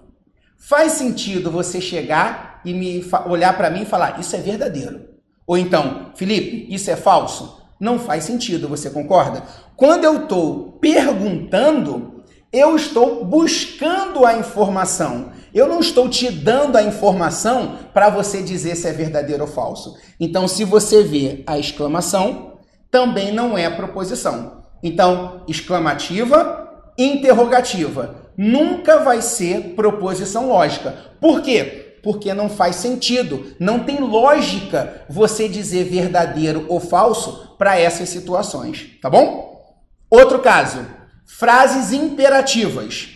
Faz 0.57 0.93
sentido 0.93 1.51
você 1.51 1.81
chegar 1.81 2.61
e 2.65 2.73
me 2.73 3.05
olhar 3.27 3.55
para 3.55 3.69
mim 3.69 3.83
e 3.83 3.85
falar: 3.85 4.19
Isso 4.19 4.35
é 4.35 4.39
verdadeiro. 4.39 5.05
Ou 5.45 5.57
então, 5.57 6.11
Felipe, 6.15 6.73
isso 6.73 6.89
é 6.89 6.95
falso? 6.95 7.61
Não 7.79 7.99
faz 7.99 8.23
sentido, 8.23 8.67
você 8.69 8.89
concorda? 8.89 9.43
Quando 9.75 10.05
eu 10.05 10.23
estou 10.23 10.79
perguntando, 10.81 12.23
eu 12.51 12.75
estou 12.75 13.25
buscando 13.25 14.25
a 14.25 14.37
informação. 14.37 15.31
Eu 15.53 15.67
não 15.67 15.79
estou 15.79 16.09
te 16.09 16.31
dando 16.31 16.77
a 16.77 16.83
informação 16.83 17.77
para 17.93 18.09
você 18.09 18.41
dizer 18.41 18.75
se 18.75 18.87
é 18.87 18.93
verdadeiro 18.93 19.43
ou 19.43 19.49
falso. 19.49 19.95
Então, 20.19 20.47
se 20.47 20.63
você 20.63 21.03
vê 21.03 21.43
a 21.45 21.59
exclamação, 21.59 22.54
também 22.95 23.29
não 23.29 23.57
é 23.57 23.69
proposição. 23.69 24.63
Então, 24.81 25.41
exclamativa, 25.49 26.81
interrogativa 26.97 28.23
nunca 28.37 28.99
vai 28.99 29.21
ser 29.21 29.73
proposição 29.75 30.47
lógica. 30.47 30.95
Por 31.19 31.41
quê? 31.41 31.99
Porque 32.01 32.33
não 32.33 32.47
faz 32.47 32.77
sentido, 32.77 33.53
não 33.59 33.79
tem 33.79 33.99
lógica 33.99 35.03
você 35.09 35.49
dizer 35.49 35.83
verdadeiro 35.83 36.65
ou 36.69 36.79
falso 36.79 37.53
para 37.57 37.77
essas 37.77 38.07
situações, 38.07 38.91
tá 39.01 39.09
bom? 39.09 39.75
Outro 40.09 40.39
caso, 40.39 40.87
frases 41.25 41.91
imperativas. 41.91 43.09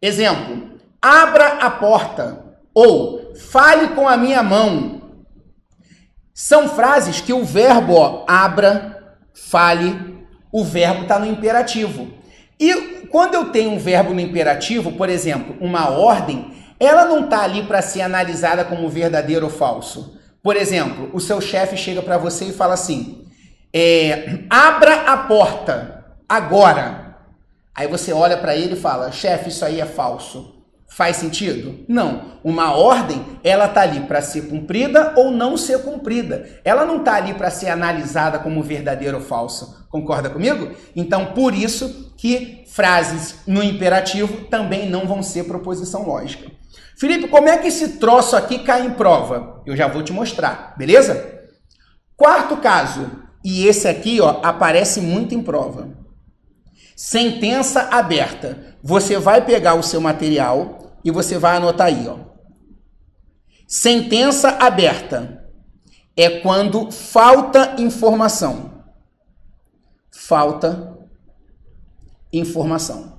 Exemplo: 0.00 0.78
abra 1.02 1.54
a 1.54 1.70
porta 1.72 2.54
ou 2.72 3.34
fale 3.34 3.88
com 3.96 4.08
a 4.08 4.16
minha 4.16 4.44
mão. 4.44 5.02
São 6.32 6.68
frases 6.68 7.20
que 7.20 7.32
o 7.32 7.44
verbo 7.44 7.94
ó, 7.94 8.24
abra, 8.28 8.93
fale, 9.34 10.26
o 10.52 10.64
verbo 10.64 11.02
está 11.02 11.18
no 11.18 11.26
imperativo. 11.26 12.08
E 12.58 13.06
quando 13.10 13.34
eu 13.34 13.50
tenho 13.50 13.72
um 13.72 13.78
verbo 13.78 14.14
no 14.14 14.20
imperativo, 14.20 14.92
por 14.92 15.08
exemplo, 15.08 15.56
uma 15.60 15.90
ordem, 15.90 16.52
ela 16.78 17.04
não 17.04 17.24
está 17.24 17.42
ali 17.42 17.64
para 17.64 17.82
ser 17.82 18.02
analisada 18.02 18.64
como 18.64 18.88
verdadeiro 18.88 19.46
ou 19.46 19.50
falso. 19.50 20.18
Por 20.42 20.56
exemplo, 20.56 21.10
o 21.12 21.20
seu 21.20 21.40
chefe 21.40 21.76
chega 21.76 22.02
para 22.02 22.18
você 22.18 22.46
e 22.46 22.52
fala 22.52 22.74
assim: 22.74 23.26
é, 23.72 24.40
abra 24.48 25.12
a 25.12 25.16
porta 25.16 26.04
agora. 26.28 27.16
Aí 27.74 27.88
você 27.88 28.12
olha 28.12 28.36
para 28.36 28.54
ele 28.54 28.74
e 28.74 28.80
fala: 28.80 29.10
chefe, 29.10 29.48
isso 29.48 29.64
aí 29.64 29.80
é 29.80 29.86
falso. 29.86 30.53
Faz 30.94 31.16
sentido? 31.16 31.84
Não. 31.88 32.38
Uma 32.44 32.76
ordem, 32.76 33.20
ela 33.42 33.66
tá 33.66 33.80
ali 33.80 34.02
para 34.02 34.22
ser 34.22 34.42
cumprida 34.42 35.12
ou 35.16 35.32
não 35.32 35.56
ser 35.56 35.82
cumprida. 35.82 36.48
Ela 36.64 36.84
não 36.84 37.00
tá 37.00 37.14
ali 37.14 37.34
para 37.34 37.50
ser 37.50 37.68
analisada 37.68 38.38
como 38.38 38.62
verdadeira 38.62 39.16
ou 39.16 39.22
falsa. 39.22 39.84
Concorda 39.90 40.30
comigo? 40.30 40.70
Então, 40.94 41.32
por 41.32 41.52
isso 41.52 42.14
que 42.16 42.62
frases 42.68 43.40
no 43.44 43.60
imperativo 43.60 44.44
também 44.44 44.88
não 44.88 45.04
vão 45.04 45.20
ser 45.20 45.48
proposição 45.48 46.06
lógica. 46.06 46.48
Felipe, 46.96 47.26
como 47.26 47.48
é 47.48 47.56
que 47.56 47.66
esse 47.66 47.98
troço 47.98 48.36
aqui 48.36 48.60
cai 48.60 48.86
em 48.86 48.92
prova? 48.92 49.62
Eu 49.66 49.76
já 49.76 49.88
vou 49.88 50.00
te 50.00 50.12
mostrar, 50.12 50.76
beleza? 50.78 51.42
Quarto 52.16 52.58
caso, 52.58 53.10
e 53.44 53.66
esse 53.66 53.88
aqui, 53.88 54.20
ó, 54.20 54.38
aparece 54.44 55.00
muito 55.00 55.34
em 55.34 55.42
prova. 55.42 55.88
Sentença 56.94 57.88
aberta. 57.90 58.76
Você 58.80 59.18
vai 59.18 59.44
pegar 59.44 59.74
o 59.74 59.82
seu 59.82 60.00
material 60.00 60.83
e 61.04 61.10
você 61.10 61.38
vai 61.38 61.56
anotar 61.56 61.88
aí, 61.88 62.08
ó. 62.08 62.18
Sentença 63.66 64.50
aberta 64.50 65.44
é 66.16 66.40
quando 66.40 66.90
falta 66.90 67.74
informação. 67.78 68.84
Falta 70.10 70.96
informação. 72.32 73.18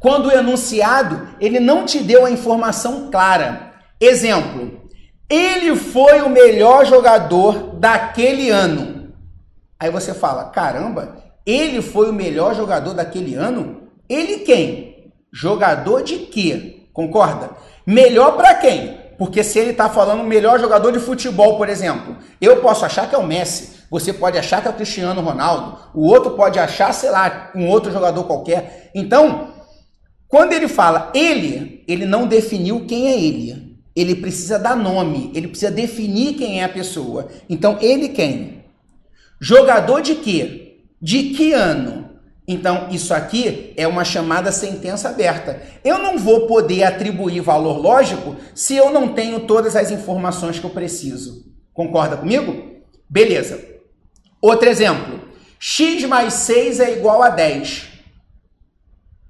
Quando 0.00 0.26
o 0.26 0.32
enunciado 0.32 1.36
ele 1.40 1.58
não 1.58 1.84
te 1.84 2.02
deu 2.02 2.24
a 2.24 2.30
informação 2.30 3.10
clara. 3.10 3.72
Exemplo: 4.00 4.88
ele 5.28 5.74
foi 5.74 6.22
o 6.22 6.30
melhor 6.30 6.86
jogador 6.86 7.74
daquele 7.76 8.50
ano. 8.50 9.12
Aí 9.78 9.90
você 9.90 10.14
fala: 10.14 10.50
caramba, 10.50 11.27
ele 11.48 11.80
foi 11.80 12.10
o 12.10 12.12
melhor 12.12 12.54
jogador 12.54 12.92
daquele 12.92 13.34
ano? 13.34 13.88
Ele 14.06 14.40
quem? 14.40 15.10
Jogador 15.32 16.02
de 16.02 16.18
quê? 16.18 16.82
Concorda? 16.92 17.52
Melhor 17.86 18.36
para 18.36 18.54
quem? 18.56 18.98
Porque 19.16 19.42
se 19.42 19.58
ele 19.58 19.70
está 19.70 19.88
falando 19.88 20.22
melhor 20.24 20.60
jogador 20.60 20.92
de 20.92 20.98
futebol, 20.98 21.56
por 21.56 21.70
exemplo, 21.70 22.18
eu 22.38 22.58
posso 22.58 22.84
achar 22.84 23.08
que 23.08 23.14
é 23.14 23.18
o 23.18 23.26
Messi, 23.26 23.78
você 23.90 24.12
pode 24.12 24.36
achar 24.36 24.60
que 24.60 24.68
é 24.68 24.70
o 24.70 24.74
Cristiano 24.74 25.22
Ronaldo, 25.22 25.78
o 25.94 26.06
outro 26.06 26.32
pode 26.32 26.58
achar, 26.58 26.92
sei 26.92 27.08
lá, 27.10 27.50
um 27.54 27.66
outro 27.66 27.90
jogador 27.90 28.24
qualquer. 28.24 28.90
Então, 28.94 29.54
quando 30.28 30.52
ele 30.52 30.68
fala 30.68 31.10
ele, 31.14 31.82
ele 31.88 32.04
não 32.04 32.26
definiu 32.26 32.84
quem 32.84 33.08
é 33.08 33.18
ele. 33.18 33.78
Ele 33.96 34.14
precisa 34.14 34.58
dar 34.58 34.76
nome, 34.76 35.32
ele 35.34 35.48
precisa 35.48 35.70
definir 35.70 36.34
quem 36.34 36.60
é 36.60 36.64
a 36.64 36.68
pessoa. 36.68 37.28
Então, 37.48 37.78
ele 37.80 38.10
quem? 38.10 38.64
Jogador 39.40 40.02
de 40.02 40.16
quê? 40.16 40.67
De 41.00 41.30
que 41.30 41.52
ano? 41.52 42.08
Então, 42.50 42.88
isso 42.90 43.12
aqui 43.12 43.74
é 43.76 43.86
uma 43.86 44.04
chamada 44.04 44.50
sentença 44.50 45.10
aberta. 45.10 45.62
Eu 45.84 45.98
não 45.98 46.16
vou 46.16 46.46
poder 46.46 46.82
atribuir 46.82 47.40
valor 47.40 47.76
lógico 47.76 48.36
se 48.54 48.74
eu 48.74 48.90
não 48.90 49.12
tenho 49.12 49.40
todas 49.40 49.76
as 49.76 49.90
informações 49.90 50.58
que 50.58 50.64
eu 50.64 50.70
preciso. 50.70 51.44
Concorda 51.74 52.16
comigo? 52.16 52.80
Beleza. 53.08 53.62
Outro 54.40 54.68
exemplo. 54.68 55.20
x 55.60 56.04
mais 56.04 56.32
6 56.34 56.80
é 56.80 56.96
igual 56.96 57.22
a 57.22 57.28
10. 57.28 57.86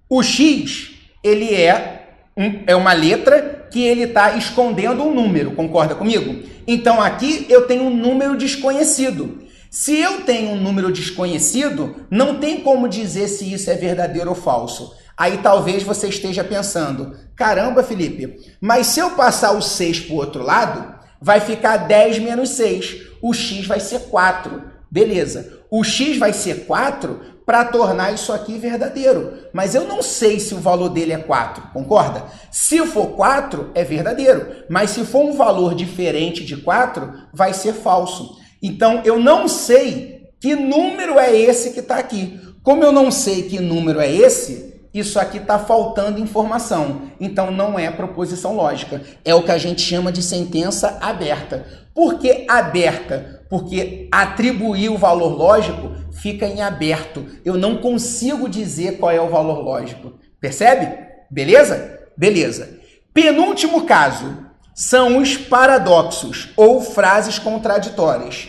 O 0.08 0.22
x, 0.22 0.92
ele 1.22 1.52
é, 1.54 2.08
um, 2.36 2.62
é 2.68 2.76
uma 2.76 2.92
letra 2.92 3.66
que 3.70 3.82
ele 3.82 4.04
está 4.04 4.36
escondendo 4.36 5.02
um 5.02 5.12
número. 5.12 5.50
Concorda 5.56 5.94
comigo? 5.94 6.44
Então, 6.68 7.02
aqui 7.02 7.46
eu 7.48 7.66
tenho 7.66 7.82
um 7.82 7.94
número 7.94 8.36
desconhecido. 8.36 9.47
Se 9.70 9.98
eu 9.98 10.22
tenho 10.22 10.50
um 10.50 10.60
número 10.60 10.92
desconhecido, 10.92 12.06
não 12.10 12.38
tem 12.38 12.60
como 12.60 12.88
dizer 12.88 13.28
se 13.28 13.52
isso 13.52 13.70
é 13.70 13.74
verdadeiro 13.74 14.30
ou 14.30 14.36
falso. 14.36 14.94
Aí 15.16 15.38
talvez 15.38 15.82
você 15.82 16.08
esteja 16.08 16.42
pensando: 16.42 17.16
caramba, 17.36 17.82
Felipe, 17.82 18.36
mas 18.60 18.86
se 18.86 19.00
eu 19.00 19.10
passar 19.10 19.52
o 19.52 19.60
6 19.60 20.00
para 20.00 20.14
o 20.14 20.16
outro 20.16 20.42
lado, 20.42 20.94
vai 21.20 21.40
ficar 21.40 21.76
10 21.76 22.20
menos 22.20 22.50
6. 22.50 23.08
O 23.20 23.34
x 23.34 23.66
vai 23.66 23.80
ser 23.80 24.02
4. 24.02 24.62
Beleza. 24.90 25.58
O 25.70 25.84
x 25.84 26.16
vai 26.16 26.32
ser 26.32 26.64
4 26.64 27.38
para 27.44 27.64
tornar 27.64 28.12
isso 28.12 28.32
aqui 28.32 28.58
verdadeiro. 28.58 29.34
Mas 29.52 29.74
eu 29.74 29.84
não 29.84 30.02
sei 30.02 30.38
se 30.38 30.54
o 30.54 30.60
valor 30.60 30.88
dele 30.90 31.12
é 31.12 31.18
4, 31.18 31.62
concorda? 31.72 32.24
Se 32.50 32.78
for 32.86 33.08
4, 33.08 33.70
é 33.74 33.82
verdadeiro. 33.84 34.64
Mas 34.68 34.90
se 34.90 35.04
for 35.04 35.24
um 35.24 35.32
valor 35.32 35.74
diferente 35.74 36.44
de 36.44 36.58
4, 36.58 37.12
vai 37.32 37.52
ser 37.52 37.72
falso. 37.72 38.38
Então 38.62 39.02
eu 39.04 39.18
não 39.18 39.48
sei 39.48 40.30
que 40.40 40.54
número 40.54 41.18
é 41.18 41.34
esse 41.36 41.70
que 41.70 41.80
está 41.80 41.96
aqui. 41.96 42.40
Como 42.62 42.84
eu 42.84 42.92
não 42.92 43.10
sei 43.10 43.42
que 43.42 43.58
número 43.58 44.00
é 44.00 44.12
esse, 44.12 44.74
isso 44.92 45.18
aqui 45.18 45.38
está 45.38 45.58
faltando 45.58 46.20
informação. 46.20 47.02
Então 47.20 47.50
não 47.50 47.78
é 47.78 47.90
proposição 47.90 48.54
lógica. 48.54 49.02
É 49.24 49.34
o 49.34 49.42
que 49.42 49.50
a 49.50 49.58
gente 49.58 49.80
chama 49.80 50.12
de 50.12 50.22
sentença 50.22 50.98
aberta. 51.00 51.66
Por 51.94 52.18
que 52.18 52.46
aberta? 52.48 53.44
Porque 53.48 54.08
atribuir 54.12 54.90
o 54.90 54.98
valor 54.98 55.36
lógico 55.36 55.92
fica 56.12 56.46
em 56.46 56.62
aberto. 56.62 57.26
Eu 57.44 57.56
não 57.56 57.78
consigo 57.78 58.48
dizer 58.48 58.98
qual 58.98 59.10
é 59.10 59.20
o 59.20 59.30
valor 59.30 59.62
lógico. 59.62 60.14
Percebe? 60.40 61.06
Beleza? 61.30 61.98
Beleza. 62.16 62.78
Penúltimo 63.12 63.84
caso 63.84 64.47
são 64.78 65.18
os 65.18 65.36
paradoxos 65.36 66.50
ou 66.56 66.80
frases 66.80 67.36
contraditórias. 67.36 68.46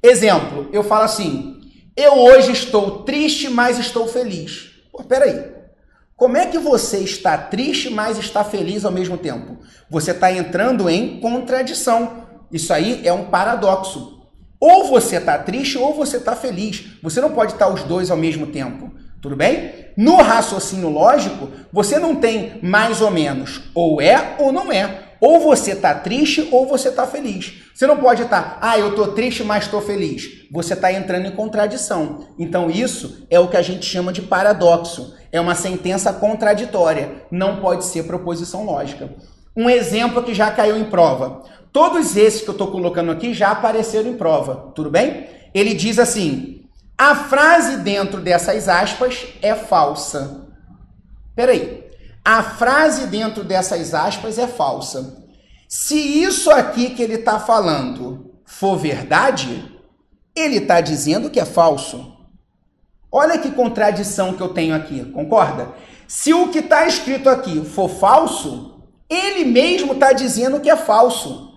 Exemplo, 0.00 0.68
eu 0.72 0.84
falo 0.84 1.02
assim: 1.02 1.60
eu 1.96 2.20
hoje 2.20 2.52
estou 2.52 3.02
triste, 3.02 3.48
mas 3.48 3.80
estou 3.80 4.06
feliz. 4.06 4.70
Pô, 4.92 5.02
peraí. 5.02 5.44
Como 6.14 6.36
é 6.36 6.46
que 6.46 6.56
você 6.56 6.98
está 6.98 7.36
triste, 7.36 7.90
mas 7.90 8.16
está 8.16 8.44
feliz 8.44 8.84
ao 8.84 8.92
mesmo 8.92 9.18
tempo? 9.18 9.58
Você 9.90 10.12
está 10.12 10.30
entrando 10.30 10.88
em 10.88 11.18
contradição. 11.18 12.28
Isso 12.52 12.72
aí 12.72 13.00
é 13.04 13.12
um 13.12 13.24
paradoxo. 13.24 14.22
Ou 14.60 14.84
você 14.84 15.16
está 15.16 15.36
triste 15.36 15.78
ou 15.78 15.92
você 15.92 16.18
está 16.18 16.36
feliz. 16.36 16.84
Você 17.02 17.20
não 17.20 17.32
pode 17.32 17.54
estar 17.54 17.66
os 17.66 17.82
dois 17.82 18.08
ao 18.08 18.16
mesmo 18.16 18.46
tempo. 18.46 18.92
Tudo 19.20 19.34
bem? 19.34 19.90
No 19.96 20.14
raciocínio 20.22 20.90
lógico, 20.90 21.48
você 21.72 21.98
não 21.98 22.14
tem 22.14 22.60
mais 22.62 23.00
ou 23.00 23.10
menos. 23.10 23.62
Ou 23.74 24.00
é 24.00 24.36
ou 24.38 24.52
não 24.52 24.70
é. 24.70 25.01
Ou 25.22 25.38
você 25.38 25.70
está 25.70 25.94
triste 25.94 26.48
ou 26.50 26.66
você 26.66 26.88
está 26.88 27.06
feliz. 27.06 27.62
Você 27.72 27.86
não 27.86 27.96
pode 27.96 28.22
estar, 28.22 28.42
tá, 28.42 28.58
ah, 28.60 28.76
eu 28.76 28.88
estou 28.88 29.12
triste, 29.12 29.44
mas 29.44 29.62
estou 29.62 29.80
feliz. 29.80 30.48
Você 30.50 30.74
está 30.74 30.92
entrando 30.92 31.26
em 31.26 31.36
contradição. 31.36 32.26
Então, 32.36 32.68
isso 32.68 33.24
é 33.30 33.38
o 33.38 33.46
que 33.46 33.56
a 33.56 33.62
gente 33.62 33.86
chama 33.86 34.12
de 34.12 34.20
paradoxo. 34.20 35.14
É 35.30 35.40
uma 35.40 35.54
sentença 35.54 36.12
contraditória. 36.12 37.22
Não 37.30 37.60
pode 37.60 37.84
ser 37.84 38.02
proposição 38.02 38.64
lógica. 38.64 39.14
Um 39.56 39.70
exemplo 39.70 40.24
que 40.24 40.34
já 40.34 40.50
caiu 40.50 40.76
em 40.76 40.90
prova. 40.90 41.44
Todos 41.72 42.16
esses 42.16 42.42
que 42.42 42.48
eu 42.48 42.52
estou 42.52 42.72
colocando 42.72 43.12
aqui 43.12 43.32
já 43.32 43.52
apareceram 43.52 44.10
em 44.10 44.16
prova. 44.16 44.72
Tudo 44.74 44.90
bem? 44.90 45.28
Ele 45.54 45.72
diz 45.72 46.00
assim: 46.00 46.64
a 46.98 47.14
frase 47.14 47.76
dentro 47.76 48.20
dessas 48.20 48.68
aspas 48.68 49.24
é 49.40 49.54
falsa. 49.54 50.48
Peraí. 51.36 51.81
A 52.24 52.42
frase 52.42 53.06
dentro 53.06 53.42
dessas 53.42 53.94
aspas 53.94 54.38
é 54.38 54.46
falsa. 54.46 55.24
Se 55.68 55.96
isso 55.96 56.50
aqui 56.50 56.90
que 56.90 57.02
ele 57.02 57.14
está 57.14 57.40
falando 57.40 58.32
for 58.44 58.76
verdade, 58.76 59.80
ele 60.34 60.58
está 60.58 60.80
dizendo 60.80 61.30
que 61.30 61.40
é 61.40 61.44
falso. 61.44 62.16
Olha 63.10 63.38
que 63.38 63.50
contradição 63.50 64.34
que 64.34 64.42
eu 64.42 64.50
tenho 64.50 64.74
aqui, 64.74 65.04
concorda? 65.12 65.74
Se 66.06 66.32
o 66.32 66.48
que 66.48 66.60
está 66.60 66.86
escrito 66.86 67.28
aqui 67.28 67.64
for 67.64 67.88
falso, 67.88 68.82
ele 69.08 69.44
mesmo 69.44 69.94
está 69.94 70.12
dizendo 70.12 70.60
que 70.60 70.70
é 70.70 70.76
falso. 70.76 71.51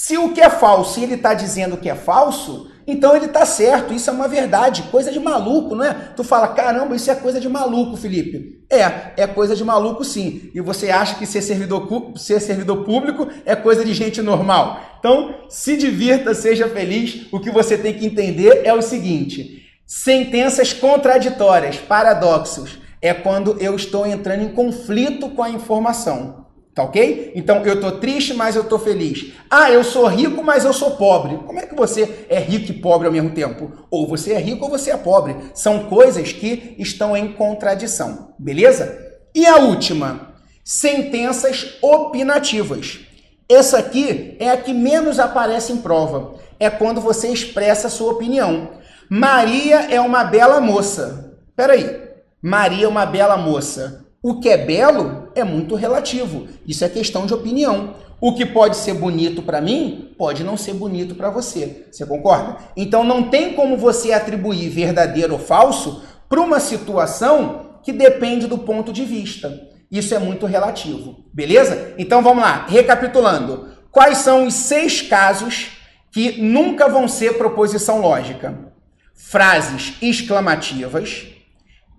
Se 0.00 0.16
o 0.16 0.32
que 0.32 0.40
é 0.40 0.48
falso, 0.48 1.00
ele 1.00 1.14
está 1.14 1.34
dizendo 1.34 1.76
que 1.76 1.90
é 1.90 1.94
falso, 1.96 2.70
então 2.86 3.16
ele 3.16 3.26
está 3.26 3.44
certo, 3.44 3.92
isso 3.92 4.08
é 4.08 4.12
uma 4.12 4.28
verdade, 4.28 4.84
coisa 4.92 5.10
de 5.10 5.18
maluco, 5.18 5.74
não 5.74 5.84
é? 5.84 5.92
Tu 6.14 6.22
fala, 6.22 6.46
caramba, 6.46 6.94
isso 6.94 7.10
é 7.10 7.16
coisa 7.16 7.40
de 7.40 7.48
maluco, 7.48 7.96
Felipe. 7.96 8.64
É, 8.70 9.24
é 9.24 9.26
coisa 9.26 9.56
de 9.56 9.64
maluco 9.64 10.04
sim. 10.04 10.52
E 10.54 10.60
você 10.60 10.88
acha 10.88 11.16
que 11.16 11.26
ser 11.26 11.42
servidor, 11.42 12.12
ser 12.16 12.38
servidor 12.38 12.84
público 12.84 13.26
é 13.44 13.56
coisa 13.56 13.84
de 13.84 13.92
gente 13.92 14.22
normal. 14.22 14.80
Então, 15.00 15.34
se 15.48 15.76
divirta, 15.76 16.32
seja 16.32 16.68
feliz. 16.68 17.26
O 17.32 17.40
que 17.40 17.50
você 17.50 17.76
tem 17.76 17.92
que 17.92 18.06
entender 18.06 18.62
é 18.64 18.72
o 18.72 18.80
seguinte: 18.80 19.66
sentenças 19.84 20.72
contraditórias, 20.72 21.76
paradoxos, 21.76 22.78
é 23.02 23.12
quando 23.12 23.56
eu 23.58 23.74
estou 23.74 24.06
entrando 24.06 24.44
em 24.44 24.52
conflito 24.52 25.30
com 25.30 25.42
a 25.42 25.50
informação. 25.50 26.37
Tá 26.78 26.84
ok? 26.84 27.32
Então 27.34 27.66
eu 27.66 27.80
tô 27.80 27.90
triste, 27.90 28.32
mas 28.32 28.54
eu 28.54 28.62
tô 28.62 28.78
feliz. 28.78 29.32
Ah, 29.50 29.68
eu 29.68 29.82
sou 29.82 30.06
rico, 30.06 30.44
mas 30.44 30.64
eu 30.64 30.72
sou 30.72 30.92
pobre. 30.92 31.36
Como 31.44 31.58
é 31.58 31.66
que 31.66 31.74
você 31.74 32.24
é 32.28 32.38
rico 32.38 32.70
e 32.70 32.74
pobre 32.80 33.08
ao 33.08 33.12
mesmo 33.12 33.30
tempo? 33.30 33.72
Ou 33.90 34.06
você 34.06 34.34
é 34.34 34.38
rico 34.38 34.64
ou 34.64 34.70
você 34.70 34.92
é 34.92 34.96
pobre. 34.96 35.34
São 35.54 35.88
coisas 35.88 36.32
que 36.32 36.76
estão 36.78 37.16
em 37.16 37.32
contradição. 37.32 38.32
Beleza? 38.38 38.96
E 39.34 39.44
a 39.44 39.56
última, 39.56 40.34
sentenças 40.64 41.78
opinativas. 41.82 43.00
Essa 43.48 43.78
aqui 43.78 44.36
é 44.38 44.48
a 44.48 44.56
que 44.56 44.72
menos 44.72 45.18
aparece 45.18 45.72
em 45.72 45.78
prova. 45.78 46.36
É 46.60 46.70
quando 46.70 47.00
você 47.00 47.26
expressa 47.26 47.88
sua 47.88 48.12
opinião. 48.12 48.68
Maria 49.10 49.92
é 49.92 50.00
uma 50.00 50.22
bela 50.22 50.60
moça. 50.60 51.34
Peraí. 51.56 52.02
Maria 52.40 52.84
é 52.84 52.88
uma 52.88 53.04
bela 53.04 53.36
moça. 53.36 54.06
O 54.28 54.40
que 54.40 54.50
é 54.50 54.58
belo 54.58 55.30
é 55.34 55.42
muito 55.42 55.74
relativo. 55.74 56.48
Isso 56.66 56.84
é 56.84 56.88
questão 56.90 57.24
de 57.24 57.32
opinião. 57.32 57.94
O 58.20 58.34
que 58.34 58.44
pode 58.44 58.76
ser 58.76 58.92
bonito 58.92 59.40
para 59.40 59.58
mim 59.58 60.14
pode 60.18 60.44
não 60.44 60.54
ser 60.54 60.74
bonito 60.74 61.14
para 61.14 61.30
você. 61.30 61.86
Você 61.90 62.04
concorda? 62.04 62.58
Então 62.76 63.02
não 63.02 63.30
tem 63.30 63.54
como 63.54 63.78
você 63.78 64.12
atribuir 64.12 64.68
verdadeiro 64.68 65.32
ou 65.32 65.38
falso 65.38 66.02
para 66.28 66.42
uma 66.42 66.60
situação 66.60 67.78
que 67.82 67.90
depende 67.90 68.46
do 68.46 68.58
ponto 68.58 68.92
de 68.92 69.02
vista. 69.02 69.66
Isso 69.90 70.14
é 70.14 70.18
muito 70.18 70.44
relativo. 70.44 71.24
Beleza? 71.32 71.94
Então 71.96 72.22
vamos 72.22 72.42
lá. 72.42 72.66
Recapitulando. 72.68 73.68
Quais 73.90 74.18
são 74.18 74.46
os 74.46 74.52
seis 74.52 75.00
casos 75.00 75.70
que 76.12 76.38
nunca 76.38 76.86
vão 76.86 77.08
ser 77.08 77.38
proposição 77.38 78.02
lógica? 78.02 78.74
Frases 79.14 79.94
exclamativas, 80.02 81.28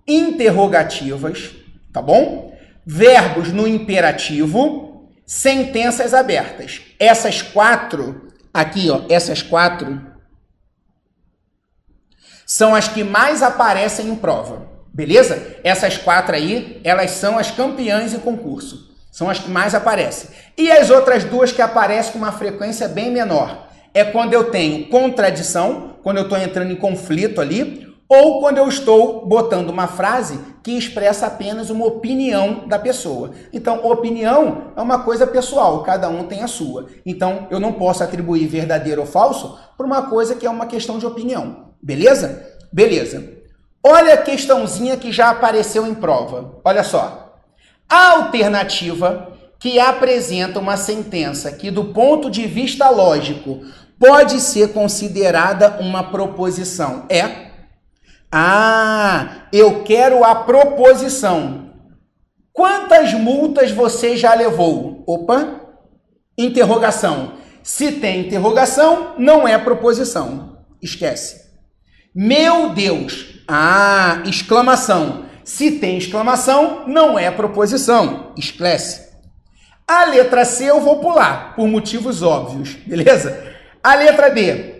interrogativas, 0.06 1.58
tá 1.92 2.00
bom? 2.02 2.56
Verbos 2.86 3.52
no 3.52 3.66
imperativo, 3.66 5.08
sentenças 5.26 6.12
abertas. 6.14 6.80
Essas 6.98 7.42
quatro, 7.42 8.28
aqui, 8.52 8.90
ó, 8.90 9.02
essas 9.08 9.42
quatro 9.42 10.10
são 12.46 12.74
as 12.74 12.88
que 12.88 13.04
mais 13.04 13.42
aparecem 13.42 14.08
em 14.08 14.16
prova. 14.16 14.68
Beleza? 14.92 15.56
Essas 15.62 15.96
quatro 15.96 16.34
aí, 16.34 16.80
elas 16.82 17.12
são 17.12 17.38
as 17.38 17.50
campeãs 17.50 18.12
em 18.12 18.18
concurso. 18.18 18.90
São 19.12 19.30
as 19.30 19.38
que 19.38 19.48
mais 19.48 19.72
aparecem. 19.72 20.30
E 20.58 20.70
as 20.70 20.90
outras 20.90 21.22
duas 21.22 21.52
que 21.52 21.62
aparecem 21.62 22.12
com 22.12 22.18
uma 22.18 22.32
frequência 22.32 22.88
bem 22.88 23.10
menor. 23.10 23.68
É 23.94 24.04
quando 24.04 24.34
eu 24.34 24.50
tenho 24.50 24.88
contradição, 24.88 25.96
quando 26.02 26.16
eu 26.16 26.24
estou 26.24 26.38
entrando 26.38 26.72
em 26.72 26.76
conflito 26.76 27.40
ali, 27.40 27.89
ou 28.10 28.40
quando 28.40 28.58
eu 28.58 28.66
estou 28.66 29.24
botando 29.24 29.70
uma 29.70 29.86
frase 29.86 30.40
que 30.64 30.72
expressa 30.72 31.28
apenas 31.28 31.70
uma 31.70 31.86
opinião 31.86 32.66
da 32.66 32.76
pessoa. 32.76 33.30
Então, 33.52 33.86
opinião 33.86 34.72
é 34.76 34.80
uma 34.80 35.04
coisa 35.04 35.28
pessoal, 35.28 35.84
cada 35.84 36.08
um 36.08 36.24
tem 36.24 36.42
a 36.42 36.48
sua. 36.48 36.86
Então, 37.06 37.46
eu 37.52 37.60
não 37.60 37.72
posso 37.72 38.02
atribuir 38.02 38.48
verdadeiro 38.48 39.02
ou 39.02 39.06
falso 39.06 39.56
para 39.76 39.86
uma 39.86 40.10
coisa 40.10 40.34
que 40.34 40.44
é 40.44 40.50
uma 40.50 40.66
questão 40.66 40.98
de 40.98 41.06
opinião. 41.06 41.70
Beleza? 41.80 42.48
Beleza. 42.72 43.32
Olha 43.80 44.14
a 44.14 44.18
questãozinha 44.22 44.96
que 44.96 45.12
já 45.12 45.30
apareceu 45.30 45.86
em 45.86 45.94
prova. 45.94 46.56
Olha 46.64 46.82
só. 46.82 47.36
A 47.88 48.14
alternativa 48.14 49.28
que 49.56 49.78
apresenta 49.78 50.58
uma 50.58 50.76
sentença 50.76 51.52
que, 51.52 51.70
do 51.70 51.84
ponto 51.84 52.28
de 52.28 52.44
vista 52.48 52.90
lógico, 52.90 53.60
pode 54.00 54.40
ser 54.40 54.72
considerada 54.72 55.76
uma 55.80 56.02
proposição 56.02 57.04
é 57.08 57.49
ah, 58.32 59.46
eu 59.52 59.82
quero 59.82 60.24
a 60.24 60.34
proposição. 60.34 61.70
Quantas 62.52 63.12
multas 63.12 63.70
você 63.70 64.16
já 64.16 64.34
levou? 64.34 65.02
Opa, 65.06 65.60
interrogação. 66.38 67.34
Se 67.62 67.92
tem 67.92 68.20
interrogação, 68.26 69.14
não 69.18 69.46
é 69.46 69.58
proposição. 69.58 70.58
Esquece. 70.80 71.50
Meu 72.14 72.70
Deus. 72.70 73.42
Ah, 73.46 74.22
exclamação. 74.26 75.26
Se 75.44 75.72
tem 75.72 75.98
exclamação, 75.98 76.84
não 76.86 77.18
é 77.18 77.30
proposição. 77.30 78.32
Esquece. 78.36 79.10
A 79.86 80.04
letra 80.04 80.44
C 80.44 80.70
eu 80.70 80.80
vou 80.80 81.00
pular, 81.00 81.56
por 81.56 81.66
motivos 81.66 82.22
óbvios, 82.22 82.74
beleza? 82.86 83.52
A 83.82 83.96
letra 83.96 84.30
D. 84.30 84.79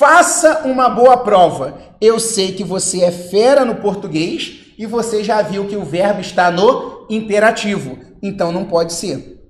Faça 0.00 0.62
uma 0.64 0.88
boa 0.88 1.18
prova. 1.18 1.78
Eu 2.00 2.18
sei 2.18 2.52
que 2.52 2.64
você 2.64 3.02
é 3.02 3.10
fera 3.10 3.66
no 3.66 3.74
português 3.74 4.72
e 4.78 4.86
você 4.86 5.22
já 5.22 5.42
viu 5.42 5.66
que 5.66 5.76
o 5.76 5.84
verbo 5.84 6.22
está 6.22 6.50
no 6.50 7.06
imperativo, 7.10 7.98
então 8.22 8.50
não 8.50 8.64
pode 8.64 8.94
ser. 8.94 9.46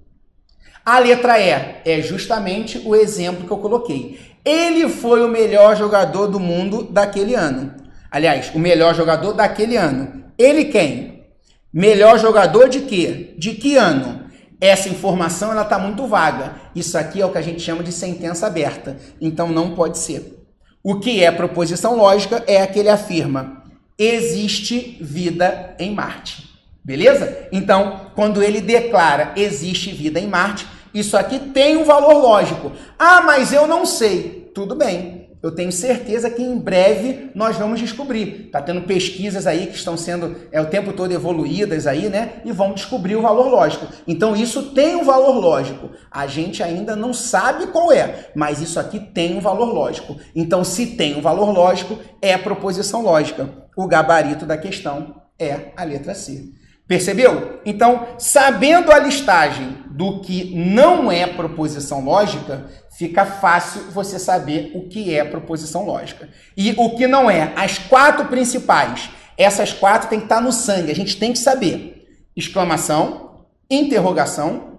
A 0.84 0.98
letra 0.98 1.38
E 1.38 1.82
é 1.84 2.02
justamente 2.02 2.82
o 2.84 2.96
exemplo 2.96 3.46
que 3.46 3.52
eu 3.52 3.58
coloquei. 3.58 4.18
Ele 4.44 4.88
foi 4.88 5.24
o 5.24 5.28
melhor 5.28 5.76
jogador 5.76 6.26
do 6.26 6.40
mundo 6.40 6.82
daquele 6.82 7.36
ano. 7.36 7.72
Aliás, 8.10 8.50
o 8.52 8.58
melhor 8.58 8.92
jogador 8.92 9.32
daquele 9.32 9.76
ano. 9.76 10.24
Ele 10.36 10.64
quem? 10.64 11.26
Melhor 11.72 12.18
jogador 12.18 12.68
de 12.68 12.80
quê? 12.80 13.36
De 13.38 13.52
que 13.52 13.76
ano? 13.76 14.24
Essa 14.60 14.88
informação 14.88 15.52
ela 15.52 15.62
está 15.62 15.78
muito 15.78 16.08
vaga. 16.08 16.56
Isso 16.74 16.98
aqui 16.98 17.22
é 17.22 17.24
o 17.24 17.30
que 17.30 17.38
a 17.38 17.42
gente 17.42 17.60
chama 17.60 17.84
de 17.84 17.92
sentença 17.92 18.48
aberta. 18.48 18.96
Então 19.20 19.46
não 19.46 19.76
pode 19.76 19.96
ser. 19.96 20.39
O 20.82 20.98
que 20.98 21.22
é 21.22 21.30
proposição 21.30 21.96
lógica 21.96 22.42
é 22.46 22.62
aquele 22.62 22.88
afirma: 22.88 23.64
existe 23.98 24.98
vida 25.00 25.74
em 25.78 25.92
Marte. 25.92 26.48
Beleza? 26.82 27.48
Então, 27.52 28.06
quando 28.14 28.42
ele 28.42 28.60
declara 28.60 29.32
existe 29.36 29.92
vida 29.92 30.18
em 30.18 30.26
Marte, 30.26 30.66
isso 30.94 31.16
aqui 31.16 31.38
tem 31.38 31.76
um 31.76 31.84
valor 31.84 32.14
lógico. 32.14 32.72
Ah, 32.98 33.20
mas 33.20 33.52
eu 33.52 33.66
não 33.66 33.84
sei. 33.84 34.50
Tudo 34.54 34.74
bem 34.74 35.19
eu 35.42 35.50
tenho 35.50 35.72
certeza 35.72 36.28
que 36.28 36.42
em 36.42 36.58
breve 36.58 37.30
nós 37.34 37.56
vamos 37.56 37.80
descobrir. 37.80 38.46
Está 38.46 38.60
tendo 38.60 38.82
pesquisas 38.82 39.46
aí 39.46 39.66
que 39.66 39.76
estão 39.76 39.96
sendo 39.96 40.36
é, 40.52 40.60
o 40.60 40.66
tempo 40.66 40.92
todo 40.92 41.12
evoluídas 41.12 41.86
aí, 41.86 42.08
né? 42.08 42.42
E 42.44 42.52
vão 42.52 42.74
descobrir 42.74 43.16
o 43.16 43.22
valor 43.22 43.48
lógico. 43.48 43.86
Então 44.06 44.36
isso 44.36 44.74
tem 44.74 44.96
um 44.96 45.04
valor 45.04 45.36
lógico. 45.38 45.90
A 46.10 46.26
gente 46.26 46.62
ainda 46.62 46.94
não 46.94 47.14
sabe 47.14 47.68
qual 47.68 47.90
é, 47.92 48.30
mas 48.34 48.60
isso 48.60 48.78
aqui 48.78 49.00
tem 49.00 49.36
um 49.36 49.40
valor 49.40 49.72
lógico. 49.72 50.16
Então, 50.34 50.64
se 50.64 50.86
tem 50.86 51.16
um 51.16 51.22
valor 51.22 51.50
lógico, 51.52 51.98
é 52.20 52.36
proposição 52.36 53.02
lógica. 53.02 53.48
O 53.76 53.86
gabarito 53.86 54.44
da 54.44 54.56
questão 54.56 55.22
é 55.38 55.72
a 55.76 55.84
letra 55.84 56.14
C. 56.14 56.50
Percebeu? 56.86 57.60
Então, 57.64 58.08
sabendo 58.18 58.90
a 58.90 58.98
listagem 58.98 59.76
do 59.90 60.20
que 60.20 60.54
não 60.54 61.10
é 61.10 61.26
proposição 61.26 62.04
lógica, 62.04 62.66
fica 62.96 63.26
fácil 63.26 63.82
você 63.90 64.18
saber 64.18 64.70
o 64.74 64.88
que 64.88 65.14
é 65.14 65.24
proposição 65.24 65.84
lógica. 65.84 66.28
E 66.56 66.72
o 66.78 66.96
que 66.96 67.06
não 67.06 67.30
é. 67.30 67.52
As 67.56 67.78
quatro 67.78 68.26
principais. 68.26 69.10
Essas 69.36 69.72
quatro 69.72 70.08
tem 70.08 70.20
que 70.20 70.26
estar 70.26 70.40
no 70.40 70.52
sangue. 70.52 70.92
A 70.92 70.94
gente 70.94 71.16
tem 71.16 71.32
que 71.32 71.38
saber. 71.38 72.06
Exclamação, 72.36 73.46
interrogação, 73.68 74.78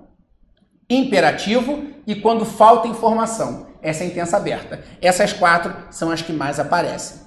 imperativo 0.89 1.84
e 2.08 2.15
quando 2.15 2.45
falta 2.45 2.88
informação. 2.88 3.67
Essa 3.82 4.04
é 4.04 4.08
a 4.08 4.10
intensa 4.10 4.38
aberta. 4.38 4.82
Essas 5.02 5.34
quatro 5.34 5.74
são 5.89 6.10
as 6.10 6.21
que 6.21 6.32
mais 6.32 6.60
aparecem. 6.60 7.17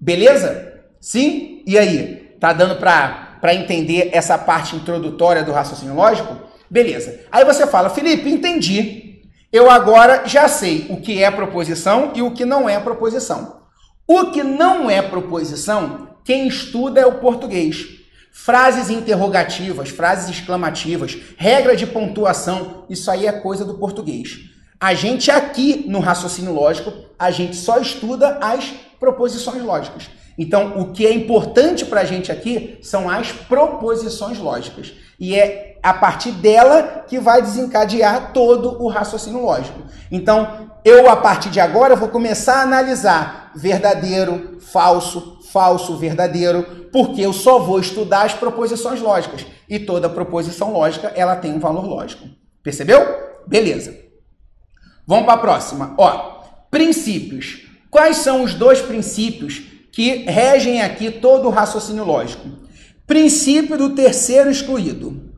Beleza? 0.00 0.72
Sim? 1.00 1.62
E 1.66 1.78
aí? 1.78 2.36
Tá 2.40 2.52
dando 2.52 2.76
para 2.76 3.24
para 3.44 3.54
entender 3.54 4.08
essa 4.14 4.38
parte 4.38 4.74
introdutória 4.74 5.44
do 5.44 5.52
raciocínio 5.52 5.94
lógico? 5.94 6.34
Beleza. 6.74 7.20
Aí 7.30 7.44
você 7.44 7.68
fala, 7.68 7.88
Felipe, 7.88 8.28
entendi. 8.28 9.22
Eu 9.52 9.70
agora 9.70 10.24
já 10.26 10.48
sei 10.48 10.88
o 10.90 10.96
que 10.96 11.22
é 11.22 11.30
proposição 11.30 12.10
e 12.16 12.20
o 12.20 12.32
que 12.32 12.44
não 12.44 12.68
é 12.68 12.80
proposição. 12.80 13.60
O 14.08 14.32
que 14.32 14.42
não 14.42 14.90
é 14.90 15.00
proposição, 15.00 16.16
quem 16.24 16.48
estuda 16.48 17.00
é 17.00 17.06
o 17.06 17.20
português. 17.20 17.86
Frases 18.32 18.90
interrogativas, 18.90 19.90
frases 19.90 20.28
exclamativas, 20.28 21.16
regra 21.36 21.76
de 21.76 21.86
pontuação, 21.86 22.84
isso 22.90 23.08
aí 23.08 23.28
é 23.28 23.32
coisa 23.32 23.64
do 23.64 23.74
português. 23.74 24.40
A 24.80 24.94
gente 24.94 25.30
aqui 25.30 25.84
no 25.86 26.00
raciocínio 26.00 26.52
lógico, 26.52 26.92
a 27.16 27.30
gente 27.30 27.54
só 27.54 27.78
estuda 27.78 28.38
as 28.42 28.74
proposições 28.98 29.62
lógicas. 29.62 30.10
Então, 30.36 30.80
o 30.80 30.92
que 30.92 31.06
é 31.06 31.14
importante 31.14 31.84
para 31.84 32.00
a 32.00 32.04
gente 32.04 32.32
aqui 32.32 32.78
são 32.82 33.08
as 33.08 33.30
proposições 33.30 34.40
lógicas. 34.40 34.92
E 35.20 35.36
é 35.36 35.73
a 35.84 35.92
partir 35.92 36.30
dela 36.32 37.04
que 37.06 37.18
vai 37.18 37.42
desencadear 37.42 38.32
todo 38.32 38.82
o 38.82 38.88
raciocínio 38.88 39.42
lógico. 39.42 39.82
Então, 40.10 40.70
eu 40.82 41.10
a 41.10 41.16
partir 41.16 41.50
de 41.50 41.60
agora 41.60 41.94
vou 41.94 42.08
começar 42.08 42.60
a 42.60 42.62
analisar 42.62 43.52
verdadeiro, 43.54 44.56
falso, 44.60 45.40
falso, 45.52 45.98
verdadeiro, 45.98 46.88
porque 46.90 47.20
eu 47.20 47.34
só 47.34 47.58
vou 47.58 47.78
estudar 47.78 48.22
as 48.22 48.32
proposições 48.32 49.02
lógicas 49.02 49.44
e 49.68 49.78
toda 49.78 50.08
proposição 50.08 50.72
lógica 50.72 51.12
ela 51.14 51.36
tem 51.36 51.52
um 51.52 51.60
valor 51.60 51.84
lógico. 51.84 52.26
Percebeu? 52.62 53.00
Beleza. 53.46 53.94
Vamos 55.06 55.26
para 55.26 55.34
a 55.34 55.38
próxima. 55.38 55.94
Ó, 55.98 56.40
princípios. 56.70 57.68
Quais 57.90 58.16
são 58.16 58.42
os 58.42 58.54
dois 58.54 58.80
princípios 58.80 59.62
que 59.92 60.24
regem 60.24 60.80
aqui 60.80 61.10
todo 61.10 61.46
o 61.46 61.50
raciocínio 61.50 62.04
lógico? 62.04 62.48
Princípio 63.06 63.76
do 63.76 63.90
terceiro 63.90 64.50
excluído. 64.50 65.33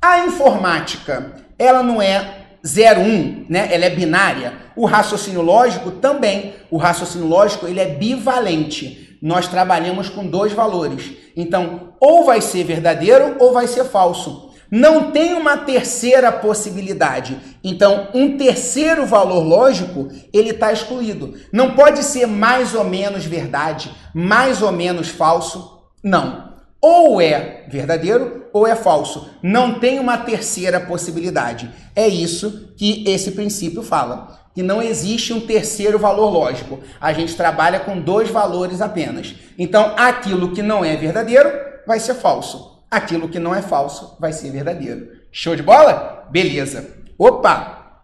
A 0.00 0.20
informática, 0.26 1.34
ela 1.58 1.82
não 1.82 2.00
é 2.00 2.38
0, 2.64 3.00
1, 3.00 3.46
né? 3.48 3.68
Ela 3.72 3.86
é 3.86 3.90
binária. 3.90 4.52
O 4.76 4.86
raciocínio 4.86 5.42
lógico 5.42 5.90
também. 5.90 6.54
O 6.70 6.76
raciocínio 6.76 7.26
lógico, 7.26 7.66
ele 7.66 7.80
é 7.80 7.86
bivalente. 7.86 9.18
Nós 9.20 9.48
trabalhamos 9.48 10.08
com 10.08 10.24
dois 10.24 10.52
valores. 10.52 11.12
Então, 11.36 11.94
ou 12.00 12.24
vai 12.24 12.40
ser 12.40 12.64
verdadeiro 12.64 13.36
ou 13.40 13.52
vai 13.52 13.66
ser 13.66 13.84
falso. 13.84 14.52
Não 14.70 15.10
tem 15.10 15.34
uma 15.34 15.56
terceira 15.56 16.30
possibilidade. 16.30 17.38
Então, 17.64 18.08
um 18.14 18.36
terceiro 18.36 19.06
valor 19.06 19.42
lógico, 19.42 20.08
ele 20.32 20.50
está 20.50 20.72
excluído. 20.72 21.34
Não 21.52 21.74
pode 21.74 22.04
ser 22.04 22.26
mais 22.26 22.74
ou 22.74 22.84
menos 22.84 23.24
verdade, 23.24 23.90
mais 24.14 24.62
ou 24.62 24.70
menos 24.70 25.08
falso. 25.08 25.80
Não. 26.04 26.47
Ou 26.80 27.20
é 27.20 27.64
verdadeiro 27.68 28.46
ou 28.52 28.66
é 28.66 28.76
falso. 28.76 29.30
Não 29.42 29.78
tem 29.80 29.98
uma 29.98 30.18
terceira 30.18 30.80
possibilidade. 30.80 31.70
É 31.94 32.06
isso 32.06 32.72
que 32.76 33.04
esse 33.08 33.32
princípio 33.32 33.82
fala. 33.82 34.38
Que 34.54 34.62
não 34.62 34.80
existe 34.80 35.32
um 35.32 35.40
terceiro 35.40 35.98
valor 35.98 36.30
lógico. 36.30 36.80
A 37.00 37.12
gente 37.12 37.36
trabalha 37.36 37.80
com 37.80 38.00
dois 38.00 38.30
valores 38.30 38.80
apenas. 38.80 39.34
Então, 39.58 39.94
aquilo 39.96 40.52
que 40.52 40.62
não 40.62 40.84
é 40.84 40.96
verdadeiro 40.96 41.50
vai 41.86 41.98
ser 41.98 42.14
falso. 42.14 42.84
Aquilo 42.90 43.28
que 43.28 43.38
não 43.38 43.54
é 43.54 43.60
falso 43.60 44.16
vai 44.20 44.32
ser 44.32 44.50
verdadeiro. 44.50 45.08
Show 45.32 45.54
de 45.54 45.62
bola? 45.62 46.26
Beleza. 46.30 46.96
Opa! 47.18 48.02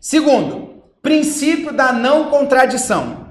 Segundo, 0.00 0.82
princípio 1.02 1.72
da 1.72 1.92
não 1.92 2.30
contradição. 2.30 3.28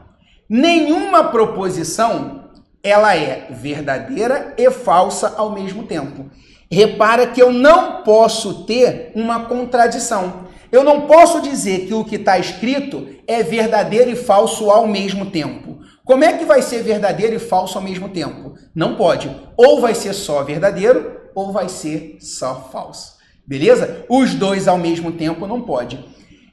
Nenhuma 0.48 1.26
proposição 1.26 2.39
ela 2.84 3.16
é 3.16 3.48
verdadeira 3.50 4.54
e 4.58 4.70
falsa 4.72 5.36
ao 5.38 5.52
mesmo 5.52 5.84
tempo. 5.84 6.30
Repara 6.72 7.28
que 7.28 7.42
eu 7.42 7.52
não 7.52 8.04
posso 8.04 8.66
ter 8.66 9.12
uma 9.16 9.46
contradição. 9.46 10.48
Eu 10.72 10.84
não 10.84 11.02
posso 11.02 11.42
dizer 11.42 11.88
que 11.88 11.94
o 11.94 12.06
que 12.06 12.16
está 12.16 12.38
escrito 12.38 13.08
é 13.28 13.42
verdadeiro 13.42 14.12
e 14.12 14.16
falso 14.16 14.70
ao 14.70 14.88
mesmo 14.88 15.32
tempo. 15.32 15.80
Como 16.06 16.24
é 16.24 16.34
que 16.34 16.46
vai 16.46 16.62
ser 16.62 16.84
verdadeiro 16.84 17.36
e 17.36 17.40
falso 17.40 17.78
ao 17.78 17.84
mesmo 17.84 18.10
tempo? 18.10 18.54
Não 18.74 18.96
pode. 18.96 19.30
Ou 19.58 19.82
vai 19.82 19.96
ser 19.96 20.14
só 20.14 20.44
verdadeiro 20.44 21.20
ou 21.36 21.52
vai 21.52 21.70
ser 21.70 22.18
só 22.20 22.70
falso. 22.72 23.18
Beleza? 23.46 24.06
Os 24.08 24.36
dois 24.36 24.68
ao 24.68 24.78
mesmo 24.78 25.12
tempo 25.12 25.48
não 25.48 25.62
pode. 25.62 26.04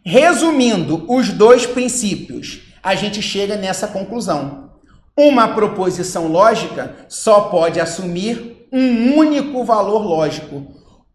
Resumindo 0.05 1.05
os 1.09 1.31
dois 1.31 1.67
princípios, 1.67 2.63
a 2.83 2.95
gente 2.95 3.21
chega 3.21 3.57
nessa 3.57 3.87
conclusão. 3.89 4.66
Uma 5.19 5.49
proposição 5.49 6.29
lógica 6.29 6.95
só 7.09 7.43
pode 7.43 7.81
assumir 7.81 8.69
um 8.71 9.17
único 9.17 9.65
valor 9.65 10.05
lógico. 10.05 10.67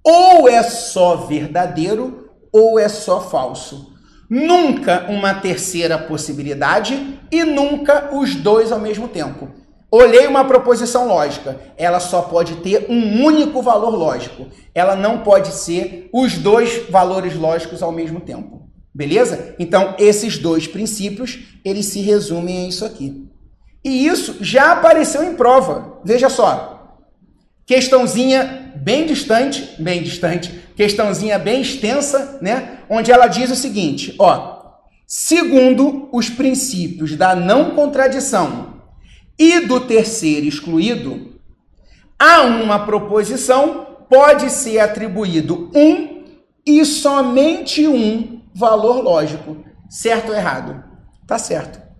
Ou 0.03 0.49
é 0.49 0.63
só 0.63 1.17
verdadeiro 1.17 2.31
ou 2.51 2.79
é 2.79 2.89
só 2.89 3.21
falso. 3.21 3.93
Nunca 4.27 5.05
uma 5.07 5.35
terceira 5.35 5.99
possibilidade 5.99 7.19
e 7.31 7.43
nunca 7.43 8.09
os 8.11 8.33
dois 8.33 8.71
ao 8.71 8.79
mesmo 8.79 9.07
tempo. 9.07 9.49
Olhei 9.91 10.25
uma 10.25 10.45
proposição 10.45 11.07
lógica, 11.07 11.59
ela 11.77 11.99
só 11.99 12.23
pode 12.23 12.55
ter 12.55 12.87
um 12.89 13.23
único 13.23 13.61
valor 13.61 13.93
lógico. 13.95 14.47
Ela 14.73 14.95
não 14.95 15.19
pode 15.19 15.53
ser 15.53 16.09
os 16.11 16.39
dois 16.39 16.89
valores 16.89 17.35
lógicos 17.35 17.83
ao 17.83 17.91
mesmo 17.91 18.19
tempo. 18.19 18.67
Beleza? 18.91 19.53
Então, 19.59 19.93
esses 19.99 20.39
dois 20.39 20.65
princípios, 20.65 21.59
eles 21.63 21.85
se 21.85 22.01
resumem 22.01 22.65
a 22.65 22.69
isso 22.69 22.83
aqui. 22.83 23.30
E 23.83 24.05
isso 24.05 24.37
já 24.41 24.73
apareceu 24.73 25.23
em 25.23 25.35
prova. 25.35 25.99
Veja 26.03 26.29
só. 26.29 26.99
Questãozinha 27.65 28.73
bem 28.75 29.05
distante, 29.05 29.75
bem 29.79 30.01
distante, 30.01 30.51
questãozinha 30.75 31.37
bem 31.39 31.61
extensa, 31.61 32.37
né? 32.41 32.79
Onde 32.89 33.11
ela 33.11 33.27
diz 33.27 33.49
o 33.51 33.55
seguinte, 33.55 34.15
ó: 34.19 34.61
Segundo 35.05 36.09
os 36.11 36.29
princípios 36.29 37.15
da 37.15 37.35
não 37.35 37.71
contradição 37.71 38.81
e 39.37 39.61
do 39.61 39.81
terceiro 39.81 40.45
excluído, 40.45 41.39
a 42.17 42.41
uma 42.41 42.85
proposição 42.85 43.87
pode 44.09 44.49
ser 44.49 44.79
atribuído 44.79 45.71
um 45.75 46.23
e 46.65 46.85
somente 46.85 47.87
um 47.87 48.41
valor 48.53 49.01
lógico. 49.01 49.57
Certo 49.89 50.29
ou 50.29 50.35
errado? 50.35 50.83
Tá 51.25 51.37
certo. 51.37 51.90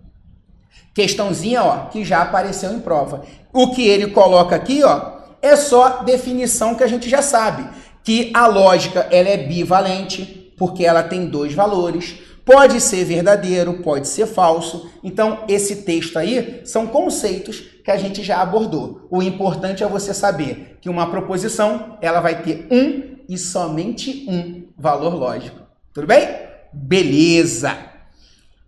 Questãozinha, 0.94 1.62
ó, 1.62 1.86
que 1.86 2.04
já 2.04 2.22
apareceu 2.22 2.72
em 2.72 2.80
prova. 2.80 3.22
O 3.52 3.70
que 3.70 3.86
ele 3.86 4.08
coloca 4.08 4.54
aqui, 4.54 4.82
ó, 4.82 5.12
é 5.40 5.56
só 5.56 6.02
definição 6.02 6.74
que 6.74 6.84
a 6.84 6.86
gente 6.86 7.08
já 7.08 7.22
sabe, 7.22 7.68
que 8.04 8.30
a 8.34 8.46
lógica 8.46 9.08
ela 9.10 9.28
é 9.28 9.36
bivalente, 9.36 10.52
porque 10.56 10.84
ela 10.84 11.02
tem 11.02 11.26
dois 11.26 11.54
valores. 11.54 12.18
Pode 12.44 12.80
ser 12.80 13.04
verdadeiro, 13.04 13.74
pode 13.82 14.08
ser 14.08 14.26
falso. 14.26 14.90
Então, 15.02 15.44
esse 15.48 15.76
texto 15.76 16.18
aí 16.18 16.60
são 16.64 16.86
conceitos 16.86 17.60
que 17.84 17.90
a 17.90 17.96
gente 17.96 18.22
já 18.22 18.40
abordou. 18.40 19.06
O 19.10 19.22
importante 19.22 19.82
é 19.82 19.88
você 19.88 20.12
saber 20.12 20.78
que 20.80 20.88
uma 20.88 21.10
proposição, 21.10 21.98
ela 22.00 22.20
vai 22.20 22.42
ter 22.42 22.66
um 22.70 23.16
e 23.28 23.38
somente 23.38 24.26
um 24.28 24.64
valor 24.76 25.14
lógico. 25.14 25.60
Tudo 25.92 26.06
bem? 26.06 26.28
Beleza. 26.72 27.76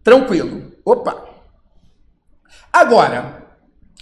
Tranquilo. 0.03 0.73
Opa. 0.85 1.34
Agora, 2.75 3.47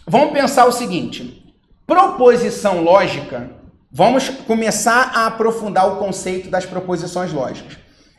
vamos 0.07 0.33
pensar 0.33 0.65
o 0.65 0.73
seguinte: 0.73 1.45
proposição 1.87 2.83
lógica, 2.83 3.51
vamos 3.93 4.31
começar 4.31 5.13
a 5.15 5.27
aprofundar 5.27 5.87
o 5.93 5.97
conceito 5.97 6.49
das 6.49 6.65
proposições 6.65 7.31
lógicas. 7.35 7.77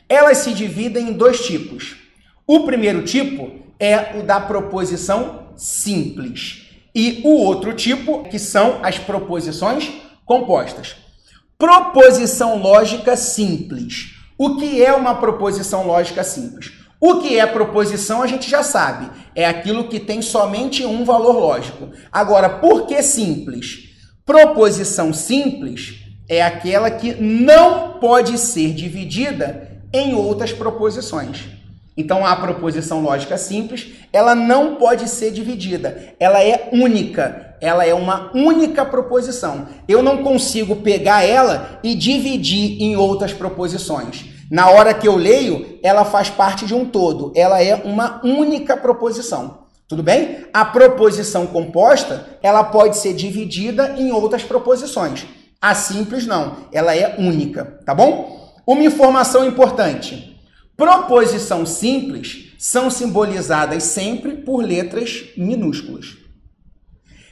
Elas 0.08 0.38
se 0.38 0.54
dividem 0.54 1.10
em 1.10 1.14
dois 1.14 1.44
tipos. 1.44 1.96
O 2.46 2.66
primeiro 2.68 3.04
tipo 3.04 3.64
é 3.80 4.16
o 4.20 4.22
da 4.22 4.40
proposição 4.40 5.48
simples 5.58 6.70
e 6.94 7.24
o 7.26 7.32
outro 7.32 7.74
tipo, 7.74 8.24
que 8.26 8.38
são 8.38 8.78
as 8.84 9.00
proposições 9.00 9.92
compostas. 10.24 10.96
Proposição 11.58 12.60
lógica 12.60 13.18
simples. 13.18 14.12
O 14.38 14.58
que 14.58 14.86
é 14.86 14.94
uma 14.94 15.16
proposição 15.16 15.88
lógica 15.88 16.24
simples? 16.24 16.83
O 17.06 17.20
que 17.20 17.38
é 17.38 17.46
proposição 17.46 18.22
a 18.22 18.28
gente 18.28 18.50
já 18.50 18.64
sabe. 18.64 19.12
É 19.36 19.46
aquilo 19.46 19.90
que 19.90 20.00
tem 20.00 20.22
somente 20.22 20.86
um 20.86 21.04
valor 21.04 21.36
lógico. 21.36 21.90
Agora, 22.10 22.48
por 22.48 22.88
que 22.88 23.04
simples? 23.04 23.90
Proposição 24.26 25.12
simples 25.12 25.96
é 26.30 26.42
aquela 26.42 26.90
que 26.90 27.14
não 27.16 28.00
pode 28.00 28.38
ser 28.38 28.74
dividida 28.74 29.82
em 29.92 30.16
outras 30.16 30.54
proposições. 30.54 31.42
Então, 31.98 32.26
a 32.26 32.38
proposição 32.38 33.02
lógica 33.02 33.38
simples, 33.38 33.86
ela 34.14 34.34
não 34.34 34.76
pode 34.76 35.10
ser 35.10 35.32
dividida. 35.32 36.16
Ela 36.18 36.42
é 36.42 36.70
única. 36.72 37.58
Ela 37.60 37.86
é 37.86 37.94
uma 37.94 38.32
única 38.34 38.86
proposição. 38.86 39.68
Eu 39.90 40.02
não 40.02 40.24
consigo 40.24 40.78
pegar 40.78 41.22
ela 41.22 41.82
e 41.84 41.96
dividir 41.96 42.82
em 42.82 42.96
outras 42.96 43.34
proposições. 43.34 44.33
Na 44.54 44.70
hora 44.70 44.94
que 44.94 45.08
eu 45.08 45.16
leio, 45.16 45.80
ela 45.82 46.06
faz 46.06 46.30
parte 46.30 46.64
de 46.68 46.76
um 46.76 46.86
todo. 46.86 47.34
Ela 47.36 47.64
é 47.64 47.74
uma 47.74 48.22
única 48.24 48.78
proposição. 48.78 49.64
Tudo 49.88 50.04
bem? 50.04 50.46
A 50.54 50.64
proposição 50.64 51.48
composta, 51.48 52.38
ela 52.40 52.64
pode 52.64 52.98
ser 52.98 53.16
dividida 53.16 53.96
em 53.98 54.12
outras 54.12 54.44
proposições. 54.44 55.26
A 55.60 55.74
simples 55.74 56.28
não, 56.28 56.58
ela 56.72 56.96
é 56.96 57.16
única, 57.18 57.80
tá 57.84 57.96
bom? 57.96 58.54
Uma 58.68 58.84
informação 58.84 59.44
importante. 59.44 60.40
Proposição 60.78 61.66
simples 61.66 62.54
são 62.60 62.92
simbolizadas 62.92 63.82
sempre 63.82 64.34
por 64.34 64.64
letras 64.64 65.32
minúsculas. 65.36 66.16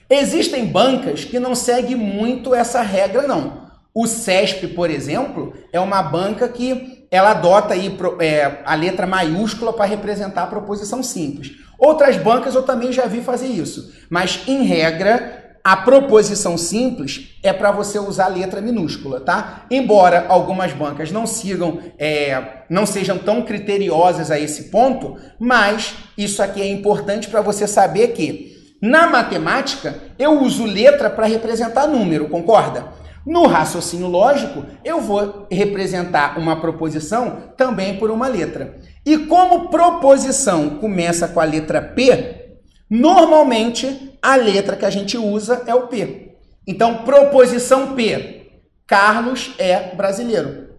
Existem 0.09 0.65
bancas 0.65 1.23
que 1.23 1.37
não 1.37 1.53
seguem 1.53 1.95
muito 1.95 2.55
essa 2.55 2.81
regra 2.81 3.27
não. 3.27 3.69
O 3.93 4.07
CESP, 4.07 4.69
por 4.69 4.89
exemplo, 4.89 5.53
é 5.71 5.79
uma 5.79 6.01
banca 6.01 6.49
que 6.49 7.00
ela 7.11 7.31
adota 7.31 7.73
aí 7.73 7.95
é, 8.19 8.59
a 8.63 8.73
letra 8.73 9.05
maiúscula 9.05 9.73
para 9.73 9.83
representar 9.83 10.43
a 10.43 10.47
proposição 10.47 11.03
simples. 11.03 11.57
Outras 11.77 12.15
bancas 12.15 12.55
eu 12.55 12.63
também 12.63 12.93
já 12.93 13.05
vi 13.05 13.21
fazer 13.21 13.47
isso, 13.47 13.93
mas 14.09 14.43
em 14.47 14.63
regra 14.63 15.39
a 15.63 15.75
proposição 15.75 16.57
simples 16.57 17.37
é 17.43 17.53
para 17.53 17.71
você 17.71 17.99
usar 17.99 18.27
letra 18.27 18.61
minúscula, 18.61 19.19
tá? 19.19 19.65
Embora 19.69 20.25
algumas 20.27 20.73
bancas 20.73 21.11
não 21.11 21.27
sigam, 21.27 21.79
é, 21.99 22.63
não 22.69 22.85
sejam 22.85 23.17
tão 23.17 23.43
criteriosas 23.43 24.31
a 24.31 24.39
esse 24.39 24.65
ponto, 24.69 25.17
mas 25.37 25.93
isso 26.17 26.41
aqui 26.41 26.61
é 26.61 26.71
importante 26.71 27.27
para 27.27 27.41
você 27.41 27.67
saber 27.67 28.07
que 28.09 28.75
na 28.81 29.05
matemática 29.05 29.95
eu 30.17 30.41
uso 30.41 30.65
letra 30.65 31.09
para 31.09 31.27
representar 31.27 31.85
número, 31.87 32.29
concorda? 32.29 33.00
No 33.25 33.45
raciocínio 33.45 34.07
lógico, 34.07 34.65
eu 34.83 34.99
vou 34.99 35.47
representar 35.51 36.39
uma 36.39 36.59
proposição 36.59 37.53
também 37.55 37.97
por 37.97 38.09
uma 38.09 38.27
letra. 38.27 38.77
E 39.05 39.17
como 39.17 39.69
proposição 39.69 40.77
começa 40.77 41.27
com 41.27 41.39
a 41.39 41.43
letra 41.43 41.81
P, 41.81 42.57
normalmente 42.89 44.17
a 44.21 44.35
letra 44.35 44.75
que 44.75 44.85
a 44.85 44.89
gente 44.89 45.17
usa 45.17 45.63
é 45.65 45.75
o 45.75 45.87
P. 45.87 46.35
Então, 46.67 47.03
proposição 47.03 47.93
P. 47.95 48.41
Carlos 48.85 49.53
é 49.57 49.95
brasileiro. 49.95 50.69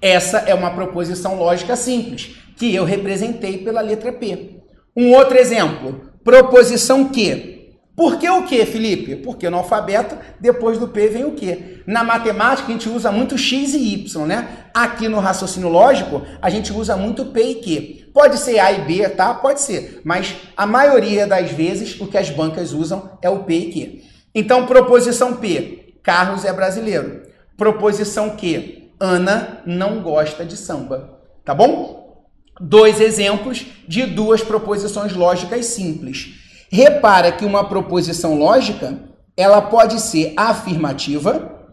Essa 0.00 0.38
é 0.38 0.54
uma 0.54 0.70
proposição 0.70 1.36
lógica 1.36 1.76
simples, 1.76 2.36
que 2.56 2.74
eu 2.74 2.84
representei 2.84 3.58
pela 3.58 3.80
letra 3.80 4.12
P. 4.12 4.60
Um 4.96 5.12
outro 5.12 5.36
exemplo, 5.36 6.10
proposição 6.22 7.08
Q. 7.08 7.53
Por 7.96 8.18
que 8.18 8.28
o 8.28 8.44
que, 8.44 8.66
Felipe? 8.66 9.14
Porque 9.16 9.48
no 9.48 9.58
alfabeto, 9.58 10.18
depois 10.40 10.78
do 10.78 10.88
P 10.88 11.08
vem 11.08 11.24
o 11.24 11.32
que. 11.32 11.82
Na 11.86 12.02
matemática, 12.02 12.68
a 12.68 12.72
gente 12.72 12.88
usa 12.88 13.12
muito 13.12 13.38
X 13.38 13.72
e 13.72 13.94
Y, 13.94 14.26
né? 14.26 14.66
Aqui 14.74 15.08
no 15.08 15.20
raciocínio 15.20 15.68
lógico, 15.68 16.22
a 16.42 16.50
gente 16.50 16.72
usa 16.72 16.96
muito 16.96 17.26
P 17.26 17.40
e 17.40 17.54
Q. 17.56 18.10
Pode 18.12 18.38
ser 18.38 18.58
A 18.58 18.72
e 18.72 18.80
B, 18.82 19.08
tá? 19.10 19.32
Pode 19.34 19.60
ser. 19.60 20.00
Mas 20.04 20.34
a 20.56 20.66
maioria 20.66 21.24
das 21.26 21.52
vezes, 21.52 22.00
o 22.00 22.08
que 22.08 22.18
as 22.18 22.30
bancas 22.30 22.72
usam 22.72 23.16
é 23.22 23.30
o 23.30 23.44
P 23.44 23.54
e 23.54 23.72
Q. 23.72 24.02
Então, 24.34 24.66
proposição 24.66 25.34
P. 25.36 25.94
Carlos 26.02 26.44
é 26.44 26.52
brasileiro. 26.52 27.22
Proposição 27.56 28.30
Q. 28.30 28.90
Ana 28.98 29.62
não 29.64 30.02
gosta 30.02 30.44
de 30.44 30.56
samba. 30.56 31.20
Tá 31.44 31.54
bom? 31.54 32.26
Dois 32.60 33.00
exemplos 33.00 33.66
de 33.86 34.06
duas 34.06 34.42
proposições 34.42 35.12
lógicas 35.12 35.66
simples. 35.66 36.43
Repara 36.74 37.30
que 37.30 37.44
uma 37.44 37.68
proposição 37.68 38.36
lógica, 38.36 38.98
ela 39.36 39.62
pode 39.62 40.00
ser 40.00 40.34
afirmativa 40.36 41.70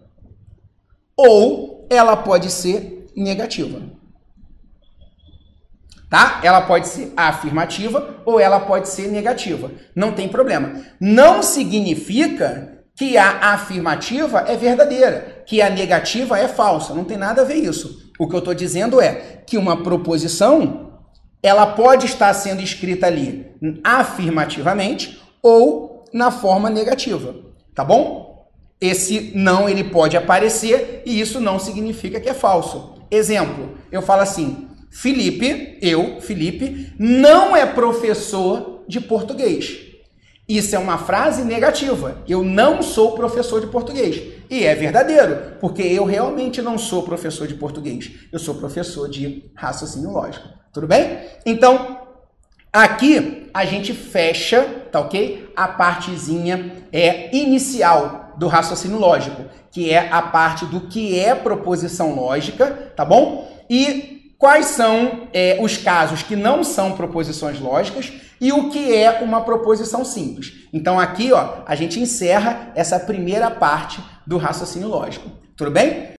ou 1.18 1.88
ela 1.90 2.16
pode 2.16 2.52
ser 2.52 3.08
negativa. 3.18 3.82
Tá? 6.08 6.40
Ela 6.44 6.62
pode 6.62 6.88
ser 6.88 7.12
afirmativa 7.18 8.22
ou 8.24 8.40
ela 8.40 8.60
pode 8.60 8.90
ser 8.90 9.08
negativa. 9.08 9.72
Não 9.96 10.12
tem 10.12 10.30
problema. 10.30 10.84
Não 11.00 11.42
significa 11.42 12.84
que 12.96 13.18
a 13.18 13.54
afirmativa 13.54 14.42
é 14.42 14.56
verdadeira, 14.56 15.44
que 15.48 15.64
a 15.64 15.70
negativa 15.72 16.38
é 16.38 16.48
falsa. 16.48 16.94
Não 16.94 17.06
tem 17.06 17.18
nada 17.18 17.42
a 17.42 17.46
ver 17.46 17.56
isso. 17.56 18.12
O 18.20 18.28
que 18.28 18.36
eu 18.36 18.40
estou 18.40 18.54
dizendo 18.54 19.02
é 19.02 19.42
que 19.48 19.58
uma 19.58 19.82
proposição 19.82 20.91
ela 21.42 21.66
pode 21.66 22.06
estar 22.06 22.34
sendo 22.34 22.62
escrita 22.62 23.08
ali 23.08 23.48
afirmativamente 23.84 25.22
ou 25.42 26.06
na 26.14 26.30
forma 26.30 26.70
negativa, 26.70 27.36
tá 27.74 27.84
bom? 27.84 28.50
Esse 28.80 29.32
não 29.36 29.70
ele 29.70 29.84
pode 29.84 30.18
aparecer 30.18 31.04
e 31.06 31.20
isso 31.20 31.40
não 31.40 31.60
significa 31.60 32.20
que 32.20 32.30
é 32.30 32.34
falso. 32.34 32.96
Exemplo, 33.10 33.78
eu 33.92 34.02
falo 34.02 34.22
assim: 34.22 34.68
Felipe, 34.92 35.78
eu, 35.82 36.20
Felipe, 36.20 36.94
não 36.98 37.56
é 37.56 37.66
professor 37.66 38.84
de 38.88 39.00
português. 39.00 39.92
Isso 40.50 40.76
é 40.76 40.80
uma 40.80 40.98
frase 40.98 41.46
negativa. 41.46 42.24
Eu 42.28 42.44
não 42.44 42.82
sou 42.82 43.14
professor 43.14 43.62
de 43.62 43.68
português. 43.68 44.22
E 44.50 44.66
é 44.66 44.76
verdadeiro, 44.76 45.58
porque 45.62 45.82
eu 45.82 46.04
realmente 46.04 46.62
não 46.62 46.78
sou 46.78 47.04
professor 47.04 47.48
de 47.48 47.54
português. 47.54 48.12
Eu 48.34 48.40
sou 48.40 48.56
professor 48.56 49.08
de 49.08 49.50
raciocínio 49.56 50.12
lógico. 50.12 50.61
Tudo 50.74 50.88
bem? 50.88 51.20
Então, 51.46 51.98
aqui 52.72 53.50
a 53.54 53.66
gente 53.66 53.94
fecha, 53.94 54.64
tá 54.92 55.00
ok? 55.00 55.52
A 55.56 55.68
partezinha 55.68 56.86
é 56.92 57.36
inicial 57.36 58.34
do 58.38 58.48
raciocínio 58.48 58.98
lógico, 58.98 59.44
que 59.72 59.92
é 59.92 60.10
a 60.10 60.22
parte 60.22 60.66
do 60.66 60.82
que 60.82 61.20
é 61.20 61.36
proposição 61.36 62.16
lógica, 62.16 62.92
tá 62.96 63.04
bom? 63.04 63.50
E 63.70 64.34
quais 64.38 64.68
são 64.68 65.28
é, 65.34 65.60
os 65.62 65.78
casos 65.78 66.24
que 66.24 66.36
não 66.36 66.64
são 66.64 66.94
proposições 66.94 67.60
lógicas 67.60 68.12
e 68.42 68.52
o 68.52 68.72
que 68.72 68.96
é 68.96 69.22
uma 69.22 69.42
proposição 69.42 70.04
simples. 70.04 70.68
Então 70.74 71.00
aqui, 71.00 71.32
ó, 71.32 71.58
a 71.66 71.76
gente 71.76 72.00
encerra 72.00 72.72
essa 72.74 73.00
primeira 73.00 73.52
parte 73.52 74.02
do 74.26 74.38
raciocínio 74.38 74.88
lógico. 74.88 75.30
Tudo 75.56 75.70
bem? 75.70 76.10